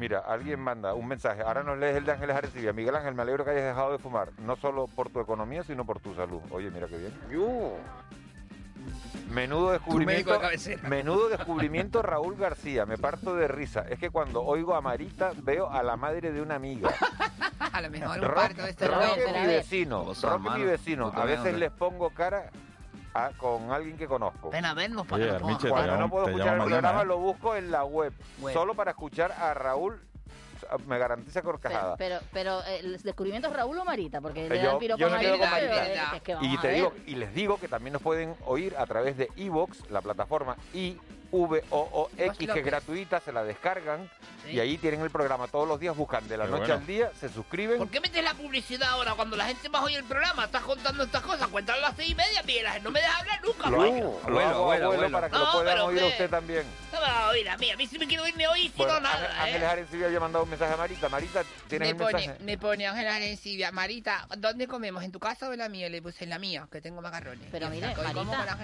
Mira, 0.00 0.20
alguien 0.20 0.58
manda 0.58 0.94
un 0.94 1.06
mensaje. 1.06 1.42
Ahora 1.42 1.62
nos 1.62 1.76
lees 1.76 1.94
el 1.94 2.06
de 2.06 2.12
Ángeles 2.12 2.34
Arecibia. 2.34 2.72
Miguel 2.72 2.96
Ángel, 2.96 3.14
me 3.14 3.20
alegro 3.20 3.44
que 3.44 3.50
hayas 3.50 3.64
dejado 3.64 3.92
de 3.92 3.98
fumar. 3.98 4.30
No 4.38 4.56
solo 4.56 4.86
por 4.86 5.10
tu 5.10 5.20
economía, 5.20 5.62
sino 5.62 5.84
por 5.84 6.00
tu 6.00 6.14
salud. 6.14 6.40
Oye, 6.50 6.70
mira 6.70 6.86
qué 6.86 6.96
bien. 6.96 7.12
Menudo 9.30 9.72
descubrimiento, 9.72 10.40
menudo 10.88 11.28
descubrimiento 11.36 12.00
Raúl 12.00 12.34
García, 12.36 12.86
me 12.86 12.96
parto 12.96 13.36
de 13.36 13.46
risa. 13.46 13.84
Es 13.90 13.98
que 13.98 14.08
cuando 14.08 14.42
oigo 14.42 14.74
a 14.74 14.80
Marita 14.80 15.32
veo 15.36 15.70
a 15.70 15.82
la 15.82 15.98
madre 15.98 16.32
de 16.32 16.40
una 16.40 16.54
amiga. 16.54 16.88
a 17.58 17.82
lo 17.82 17.90
mejor 17.90 18.18
un 18.20 18.24
Rock, 18.24 18.34
parto 18.34 18.62
de 18.62 18.70
este 18.70 18.88
Rock, 18.88 19.18
vecino, 19.46 20.12
es 20.12 20.56
mi 20.56 20.64
vecino. 20.64 21.12
A 21.14 21.26
veces 21.26 21.54
les 21.58 21.70
pongo 21.70 22.08
cara 22.08 22.50
con 23.38 23.72
alguien 23.72 23.96
que 23.96 24.06
conozco. 24.06 24.50
Ven 24.50 24.64
a 24.64 24.74
vernos 24.74 25.06
para 25.06 25.24
Oye, 25.24 25.36
que 25.36 25.44
nos 25.44 25.64
Cuando 25.64 25.96
no 25.96 26.10
puedo 26.10 26.26
escuchar 26.28 26.58
el 26.58 26.64
programa, 26.64 27.04
lo 27.04 27.18
busco 27.18 27.56
en 27.56 27.70
la 27.70 27.84
web, 27.84 28.12
Solo 28.52 28.74
para 28.74 28.92
escuchar 28.92 29.32
a 29.32 29.54
Raúl. 29.54 30.00
Me 30.86 30.98
garantiza 30.98 31.42
corcajada. 31.42 31.96
Pero, 31.96 32.20
pero, 32.32 32.60
pero 32.62 32.76
el 32.78 33.02
descubrimiento 33.02 33.48
es 33.48 33.54
Raúl 33.54 33.76
o 33.78 33.84
Marita, 33.84 34.20
porque 34.20 34.46
eh, 34.46 34.62
yo, 34.62 34.78
le 34.78 34.88
da 34.88 34.96
yo 34.96 35.10
me 35.10 35.18
quedo 35.18 35.38
con 35.38 35.50
Marita. 35.50 36.16
Eh, 36.16 36.38
y, 36.42 36.58
te 36.58 36.68
digo, 36.68 36.92
y 37.06 37.16
les 37.16 37.34
digo 37.34 37.58
que 37.58 37.66
también 37.66 37.94
nos 37.94 38.02
pueden 38.02 38.36
oír 38.44 38.76
a 38.76 38.86
través 38.86 39.16
de 39.16 39.30
Evox, 39.36 39.90
la 39.90 40.00
plataforma, 40.00 40.56
y 40.72 40.96
VOOX, 41.30 42.38
que 42.38 42.44
es 42.44 42.64
gratuita, 42.64 43.20
se 43.20 43.32
la 43.32 43.44
descargan 43.44 44.08
y 44.48 44.58
ahí 44.58 44.78
tienen 44.78 45.00
el 45.00 45.10
programa 45.10 45.46
todos 45.48 45.68
los 45.68 45.78
días, 45.78 45.96
buscan 45.96 46.26
de 46.28 46.36
la 46.36 46.46
noche 46.46 46.72
al 46.72 46.86
día, 46.86 47.10
se 47.18 47.28
suscriben. 47.28 47.78
¿Por 47.78 47.88
qué 47.88 48.00
metes 48.00 48.22
la 48.22 48.34
publicidad 48.34 48.88
ahora 48.90 49.14
cuando 49.14 49.36
la 49.36 49.46
gente 49.46 49.68
más 49.68 49.82
oye 49.82 49.96
el 49.96 50.04
programa? 50.04 50.44
Estás 50.44 50.62
contando 50.62 51.04
estas 51.04 51.22
cosas, 51.22 51.48
cuéntalo 51.48 51.78
a 51.78 51.88
las 51.88 51.96
seis 51.96 52.10
y 52.10 52.14
media, 52.14 52.42
Miguel, 52.42 52.66
no 52.82 52.90
me 52.90 53.00
dejas 53.00 53.20
hablar 53.20 53.40
nunca, 53.44 53.70
lo, 53.70 53.82
hago, 53.82 54.98
lo 54.98 55.10
para 55.10 55.28
que 55.28 55.36
no, 55.36 55.44
lo 55.44 55.52
puedan 55.52 55.78
oír 55.80 56.30
también. 56.30 56.64
No 56.92 57.00
me 57.00 57.06
va 57.06 57.26
a 57.26 57.30
oír 57.30 57.48
a 57.48 57.56
mí, 57.56 57.70
a 57.70 57.76
mí 57.76 57.86
sí 57.86 57.98
me 57.98 58.06
quiero 58.06 58.26
irme 58.26 58.48
hoy, 58.48 58.68
si 58.68 58.72
bueno, 58.76 58.94
no 58.94 59.00
nada. 59.00 59.42
Ángel 59.42 59.62
¿eh? 59.62 59.66
Arencibia 59.66 60.06
había 60.06 60.20
mandado 60.20 60.44
un 60.44 60.50
mensaje 60.50 60.74
a 60.74 60.76
Marita, 60.76 61.08
Marita, 61.08 61.44
¿tienes 61.68 61.88
me 61.88 61.94
pone, 61.94 62.12
mensaje? 62.12 62.44
Me 62.44 62.58
pone 62.58 62.86
Ángel 62.86 63.08
Arencibia, 63.08 63.72
Marita, 63.72 64.26
¿dónde 64.38 64.66
comemos? 64.66 65.04
¿En 65.04 65.12
tu 65.12 65.20
casa 65.20 65.48
o 65.48 65.52
en 65.52 65.58
la 65.58 65.68
mía? 65.68 65.88
Le 65.88 66.02
puse 66.02 66.24
en 66.24 66.30
la 66.30 66.38
mía, 66.38 66.66
que 66.70 66.80
tengo 66.80 67.00
macarrones. 67.00 67.46
Pero 67.52 67.70
mire, 67.70 67.94
Marita, 67.94 68.58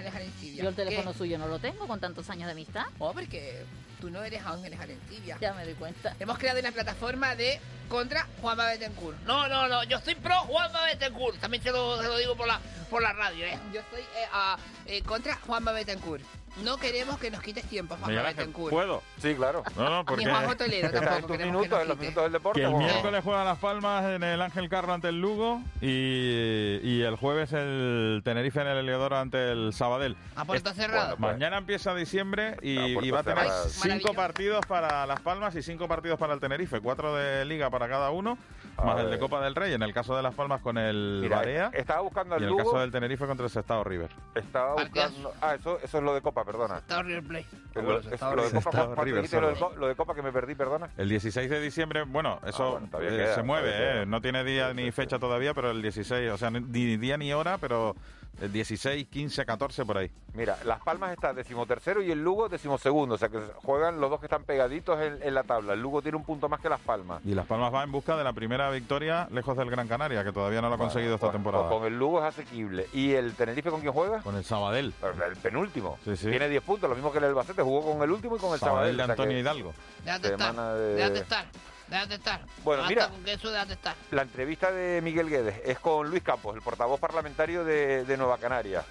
yo 0.55 0.69
el 0.69 0.75
teléfono 0.75 1.13
suyo 1.13 1.37
no 1.37 1.47
lo 1.47 1.59
tengo 1.59 1.87
con 1.87 1.99
tantos 1.99 2.29
años 2.29 2.47
de 2.47 2.55
Oh, 2.99 3.13
porque 3.13 3.65
tú 3.99 4.09
no 4.09 4.23
eres 4.23 4.45
Ángeles 4.45 4.79
Arentibia. 4.79 5.37
Ya 5.39 5.53
me 5.53 5.65
doy 5.65 5.73
cuenta. 5.75 6.15
Hemos 6.19 6.37
creado 6.37 6.59
una 6.59 6.71
plataforma 6.71 7.35
de 7.35 7.59
contra 7.89 8.27
Juanma 8.41 8.67
Betancourt. 8.67 9.17
No, 9.25 9.47
no, 9.47 9.67
no, 9.67 9.83
yo 9.83 9.99
soy 10.01 10.15
pro 10.15 10.35
Juanma 10.41 10.85
Betancourt. 10.85 11.39
También 11.39 11.63
te 11.63 11.71
lo, 11.71 11.99
te 11.99 12.07
lo 12.07 12.17
digo 12.17 12.35
por 12.35 12.47
la, 12.47 12.59
por 12.89 13.01
la 13.01 13.13
radio, 13.13 13.45
¿eh? 13.45 13.57
Yo 13.73 13.81
soy 13.91 14.01
eh, 14.01 14.27
uh, 14.33 14.59
eh, 14.87 15.01
contra 15.03 15.35
Juanma 15.35 15.71
Betancourt. 15.71 16.23
No 16.63 16.77
queremos 16.77 17.17
que 17.19 17.29
nos 17.29 17.41
quites 17.41 17.65
tiempo, 17.65 17.95
Juanma 17.99 18.33
¿Puedo? 18.69 19.03
Sí, 19.21 19.35
claro. 19.35 19.63
No, 19.75 19.89
no, 19.89 20.05
porque... 20.05 20.25
Ni 20.25 20.31
Juanjo 20.31 20.57
Toledo 20.57 20.89
tampoco 20.89 21.33
minutos, 21.33 21.37
que 21.37 21.69
nos 21.69 21.81
en 21.81 21.87
los 21.87 21.97
minutos 21.97 22.23
del 22.23 22.31
deporte. 22.31 22.59
Que 22.59 22.65
el 22.65 22.73
miércoles 22.73 23.21
juega 23.23 23.43
Las 23.43 23.59
Palmas 23.59 24.05
en 24.05 24.23
el 24.23 24.41
Ángel 24.41 24.69
Carro 24.69 24.93
ante 24.93 25.09
el 25.09 25.21
Lugo 25.21 25.61
y, 25.81 26.79
y 26.83 27.03
el 27.03 27.15
jueves 27.15 27.53
el 27.53 28.21
Tenerife 28.23 28.61
en 28.61 28.67
el 28.67 28.77
Heliodoro 28.77 29.17
ante 29.17 29.51
el 29.51 29.73
Sabadell. 29.73 30.15
Ah, 30.35 30.41
a 30.41 30.45
puerta 30.45 30.73
cerrada. 30.73 31.15
Bueno, 31.15 31.17
pues, 31.19 31.33
mañana 31.33 31.57
empieza 31.57 31.93
diciembre 31.93 32.57
y, 32.61 32.77
ah, 32.77 32.87
pues 32.93 33.05
y 33.05 33.11
va 33.11 33.19
a 33.19 33.23
tener 33.23 33.47
cinco 33.67 34.13
partidos 34.13 34.65
para 34.65 35.05
Las 35.05 35.19
Palmas 35.21 35.55
y 35.55 35.61
cinco 35.61 35.87
partidos 35.87 36.19
para 36.19 36.33
el 36.33 36.39
Tenerife. 36.39 36.81
Cuatro 36.81 37.15
de 37.15 37.45
Liga 37.45 37.69
para 37.69 37.87
cada 37.87 38.09
uno 38.11 38.37
más 38.85 38.99
el 38.99 39.09
de 39.09 39.19
Copa 39.19 39.41
del 39.41 39.55
Rey, 39.55 39.73
en 39.73 39.81
el 39.81 39.93
caso 39.93 40.15
de 40.15 40.21
Las 40.21 40.33
Palmas 40.35 40.61
con 40.61 40.77
el 40.77 41.19
Mira, 41.21 41.37
Barea. 41.37 41.71
Estaba 41.73 42.01
buscando 42.01 42.35
al 42.35 42.41
y 42.41 42.43
en 42.45 42.49
el 42.51 42.57
Lugo. 42.57 42.63
caso 42.71 42.79
del 42.81 42.91
Tenerife 42.91 43.25
contra 43.25 43.45
el 43.45 43.49
Sestao 43.51 43.83
River. 43.83 44.09
Estaba 44.35 44.73
buscando. 44.73 45.33
Ah, 45.41 45.55
eso, 45.55 45.79
eso 45.81 45.97
es 45.97 46.03
lo 46.03 46.13
de 46.13 46.21
Copa, 46.21 46.43
perdona. 46.45 46.77
Está 46.77 47.01
River 47.01 47.23
Play. 47.23 47.45
Lo, 47.75 47.99
es- 47.99 48.05
lo 48.05 48.09
de 48.09 48.17
Copa, 48.61 49.03
River 49.03 49.31
lo 49.41 49.47
de 49.49 49.77
lo 49.79 49.87
de 49.87 49.95
Copa 49.95 50.13
que 50.15 50.21
me 50.21 50.31
perdí, 50.31 50.55
perdona. 50.55 50.89
El 50.97 51.09
16 51.09 51.49
de 51.49 51.59
diciembre, 51.59 52.03
bueno, 52.03 52.39
ah, 52.43 52.49
eso 52.49 52.77
Ah, 52.77 52.87
bueno, 52.97 53.07
eh, 53.07 53.17
queda, 53.17 53.35
se 53.35 53.43
mueve, 53.43 53.71
eh, 54.01 54.05
no 54.05 54.21
tiene 54.21 54.43
día 54.43 54.69
Sí, 54.69 54.75
ni 54.75 54.85
sí. 54.85 54.91
fecha 54.91 55.19
todavía, 55.19 55.53
pero 55.53 55.71
el 55.71 55.81
16, 55.81 56.31
o 56.31 56.37
sea, 56.37 56.49
ni 56.51 56.59
ni 56.59 56.97
día 56.97 57.17
ni 57.17 57.33
hora, 57.33 57.57
pero 57.57 57.95
el 58.41 58.51
16, 58.53 59.07
15, 59.07 59.45
14 59.45 59.85
por 59.85 59.97
ahí. 59.97 60.11
Mira, 60.33 60.57
Las 60.63 60.79
Palmas 60.81 61.11
está 61.11 61.33
decimotercero 61.33 62.03
y 62.03 62.11
el 62.11 62.23
Lugo 62.23 62.47
decimosegundo. 62.49 63.15
O 63.15 63.17
sea 63.17 63.29
que 63.29 63.39
juegan 63.63 63.99
los 63.99 64.11
dos 64.11 64.19
que 64.19 64.27
están 64.27 64.43
pegaditos 64.43 64.99
en, 65.01 65.33
la 65.33 65.43
tabla. 65.43 65.73
El 65.73 65.81
Lugo 65.81 66.01
tiene 66.01 66.17
un 66.17 66.23
punto 66.23 66.47
más 66.47 66.59
que 66.59 66.69
Las 66.69 66.79
Palmas. 66.79 67.21
Y 67.25 67.33
Las 67.33 67.47
Palmas 67.47 67.73
va 67.73 67.83
en 67.83 67.91
busca 67.91 68.15
de 68.15 68.23
la 68.23 68.33
primera 68.33 68.69
victoria 68.69 69.27
lejos 69.31 69.57
del 69.57 69.71
Gran 69.71 69.87
Canaria, 69.87 70.23
que 70.23 70.31
todavía 70.31 70.61
no 70.61 70.69
lo 70.69 70.75
ha 70.75 70.77
conseguido 70.77 71.15
esta 71.15 71.27
pues, 71.27 71.33
temporada. 71.33 71.67
Pues 71.67 71.79
con 71.79 71.87
el 71.87 71.97
Lugo 71.97 72.19
es 72.19 72.25
asequible. 72.25 72.87
¿Y 72.93 73.13
el 73.13 73.33
Tenerife 73.33 73.71
con 73.71 73.81
quién 73.81 73.93
juega? 73.93 74.21
Con 74.21 74.35
el 74.35 74.43
Sabadell. 74.43 74.93
El 75.27 75.35
penúltimo. 75.37 75.97
Sí, 76.05 76.15
sí. 76.15 76.29
Tiene 76.29 76.47
10 76.47 76.63
puntos, 76.63 76.89
lo 76.89 76.95
mismo 76.95 77.11
que 77.11 77.17
el 77.17 77.23
Albacete. 77.23 77.63
Jugó 77.63 77.93
con 77.93 78.03
el 78.03 78.11
último 78.11 78.35
y 78.35 78.39
con 78.39 78.53
el 78.53 78.59
Sabadell. 78.59 78.95
Sabadell 78.95 78.97
de 78.97 79.03
Antonio 79.03 79.39
Hidalgo. 79.39 79.73
De, 80.05 80.19
de, 80.19 80.27
estar, 80.29 80.55
de... 80.77 81.19
estar. 81.19 81.45
Déjate 81.87 82.15
estar. 82.15 82.41
Bueno, 82.63 82.81
Basta 82.83 82.89
mira. 82.89 83.09
con 83.09 83.23
que 83.23 83.33
eso 83.33 83.49
déjate 83.49 83.73
estar. 83.73 83.95
La 84.11 84.21
entrevista 84.23 84.71
de 84.71 85.01
Miguel 85.01 85.29
Guedes 85.29 85.61
es 85.65 85.79
con 85.79 86.09
Luis 86.09 86.23
Campos, 86.23 86.55
el 86.55 86.61
portavoz 86.61 86.99
parlamentario 86.99 87.63
de, 87.63 88.03
de 88.05 88.17
Nueva 88.17 88.37
Canaria. 88.37 88.83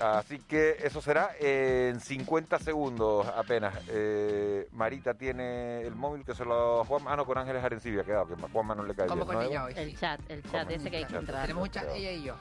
Así 0.00 0.38
que 0.38 0.78
eso 0.82 1.00
será 1.00 1.30
en 1.38 2.00
50 2.00 2.58
segundos 2.58 3.26
apenas. 3.36 3.74
Eh, 3.88 4.68
Marita 4.72 5.14
tiene 5.14 5.82
el 5.82 5.94
móvil 5.94 6.24
que 6.24 6.34
se 6.34 6.44
lo 6.44 6.84
Juan. 6.84 7.04
Ah, 7.06 7.14
no, 7.14 7.24
con 7.24 7.38
Ángeles 7.38 7.62
Arencibia 7.62 8.02
ha 8.02 8.04
quedado, 8.04 8.26
que 8.26 8.34
a 8.34 8.48
Juanma 8.48 8.74
no 8.74 8.84
le 8.84 8.94
cae 8.94 9.06
¿Cómo 9.06 9.24
bien. 9.24 9.26
con 9.26 9.44
¿no, 9.44 9.50
ella 9.50 9.64
hoy? 9.64 9.74
El 9.76 9.96
chat, 9.96 10.20
el 10.28 10.42
chat 10.50 10.68
ese 10.70 10.90
que 10.90 10.96
hay 10.96 11.04
que 11.04 11.16
entrar. 11.16 11.42
Tenemos 11.42 11.62
un 11.64 11.70
chat, 11.70 11.84
ella 11.94 12.10
y 12.12 12.22
yo. 12.24 12.34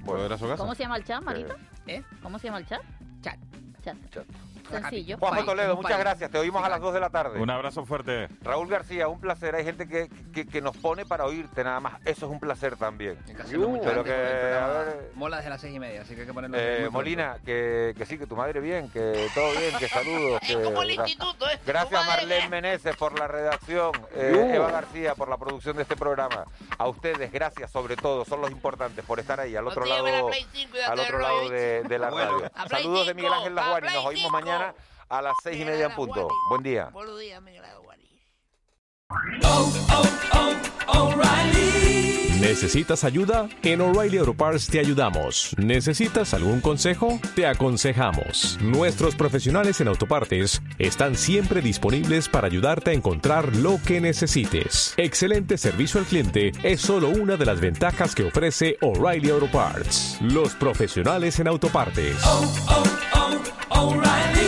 Bueno? 0.00 0.36
¿Cómo 0.56 0.74
se 0.74 0.82
llama 0.82 0.96
el 0.96 1.04
chat, 1.04 1.22
Marita? 1.22 1.56
¿Eh? 1.86 2.02
¿Cómo 2.22 2.38
se 2.38 2.48
llama 2.48 2.58
el 2.58 2.66
chat? 2.66 2.82
Chat. 3.22 3.38
Chat. 3.82 3.96
Sencillo. 4.72 5.18
Juanjo 5.18 5.44
Toledo, 5.44 5.76
muchas 5.76 5.98
gracias. 5.98 6.30
Te 6.30 6.38
oímos 6.38 6.64
a 6.64 6.68
las 6.68 6.80
2 6.80 6.94
de 6.94 7.00
la 7.00 7.10
tarde. 7.10 7.40
Un 7.40 7.50
abrazo 7.50 7.84
fuerte. 7.84 8.28
Raúl 8.42 8.68
García, 8.68 9.08
un 9.08 9.20
placer. 9.20 9.54
Hay 9.54 9.64
gente 9.64 9.88
que, 9.88 10.08
que, 10.32 10.46
que 10.46 10.60
nos 10.60 10.76
pone 10.76 11.04
para 11.04 11.24
oírte 11.24 11.62
nada 11.64 11.80
más. 11.80 12.00
Eso 12.04 12.26
es 12.26 12.32
un 12.32 12.40
placer 12.40 12.76
también. 12.76 13.18
Mucho 13.56 13.82
Pero 13.84 14.04
que, 14.04 14.10
ver, 14.10 15.10
Mola 15.14 15.38
desde 15.38 15.50
las 15.50 15.60
seis 15.60 15.74
y 15.74 15.78
media, 15.78 16.02
así 16.02 16.14
que 16.14 16.22
hay 16.22 16.26
que 16.26 16.32
ponerlo. 16.32 16.56
Eh. 16.58 16.88
Molina, 16.90 17.36
que, 17.44 17.94
que 17.96 18.06
sí, 18.06 18.18
que 18.18 18.26
tu 18.26 18.36
madre 18.36 18.60
bien, 18.60 18.90
que 18.90 19.28
todo 19.34 19.50
bien, 19.52 19.76
que 19.78 19.88
saludos. 19.88 20.40
Que, 20.52 20.60
como 20.60 20.82
el 20.82 20.90
instituto, 20.90 21.48
¿eh? 21.48 21.58
Gracias 21.64 22.06
Marlene 22.06 22.48
Meneses 22.48 22.96
por 22.96 23.18
la 23.18 23.28
redacción, 23.28 23.92
eh. 24.14 24.52
Eva 24.54 24.70
García 24.70 25.14
por 25.14 25.28
la 25.28 25.36
producción 25.36 25.76
de 25.76 25.82
este 25.82 25.96
programa. 25.96 26.44
A 26.78 26.88
ustedes, 26.88 27.30
gracias 27.32 27.70
sobre 27.70 27.96
todo, 27.96 28.24
son 28.24 28.40
los 28.40 28.50
importantes 28.50 29.04
por 29.04 29.20
estar 29.20 29.38
ahí 29.40 29.54
al 29.56 29.66
otro 29.66 29.84
lado, 29.84 30.06
la 30.06 30.26
Play 30.26 30.46
5 30.52 30.76
y 30.76 30.78
date 30.78 30.92
al 30.92 31.00
otro 31.00 31.18
lado 31.18 31.48
de, 31.48 31.82
de 31.84 31.98
la 31.98 32.10
radio. 32.10 32.50
Saludos 32.68 33.06
de 33.06 33.12
5, 33.12 33.14
Miguel 33.14 33.32
Ángel 33.32 33.54
la 33.54 33.62
Laguari. 33.62 33.86
Play 33.86 33.96
Nos 33.96 34.06
oímos 34.06 34.24
5. 34.24 34.38
Mañana 34.62 34.74
a 35.08 35.22
las 35.22 35.34
seis 35.42 35.60
y 35.60 35.64
media 35.64 35.86
en 35.86 35.94
punto. 35.94 36.28
Buen 36.48 36.62
día. 36.62 36.88
Buenos 36.92 37.20
días, 37.20 37.42
Miguel 37.42 37.64
Aguari. 37.64 38.02
¿Necesitas 42.40 43.04
ayuda? 43.04 43.48
En 43.62 43.80
O'Reilly 43.80 44.18
Auto 44.18 44.34
Parts 44.34 44.66
te 44.66 44.80
ayudamos. 44.80 45.54
¿Necesitas 45.58 46.34
algún 46.34 46.60
consejo? 46.60 47.20
Te 47.36 47.46
aconsejamos. 47.46 48.58
Nuestros 48.60 49.14
profesionales 49.14 49.80
en 49.80 49.88
autopartes 49.88 50.60
están 50.78 51.14
siempre 51.14 51.60
disponibles 51.60 52.28
para 52.28 52.48
ayudarte 52.48 52.90
a 52.90 52.94
encontrar 52.94 53.54
lo 53.56 53.78
que 53.86 54.00
necesites. 54.00 54.92
Excelente 54.96 55.56
servicio 55.56 56.00
al 56.00 56.06
cliente 56.06 56.52
es 56.62 56.80
solo 56.80 57.10
una 57.10 57.36
de 57.36 57.46
las 57.46 57.60
ventajas 57.60 58.14
que 58.14 58.26
ofrece 58.26 58.76
O'Reilly 58.80 59.30
Auto 59.30 59.50
Parts. 59.50 60.18
Los 60.20 60.54
profesionales 60.54 61.38
en 61.38 61.48
autopartes. 61.48 62.16
O'Reilly 63.70 64.41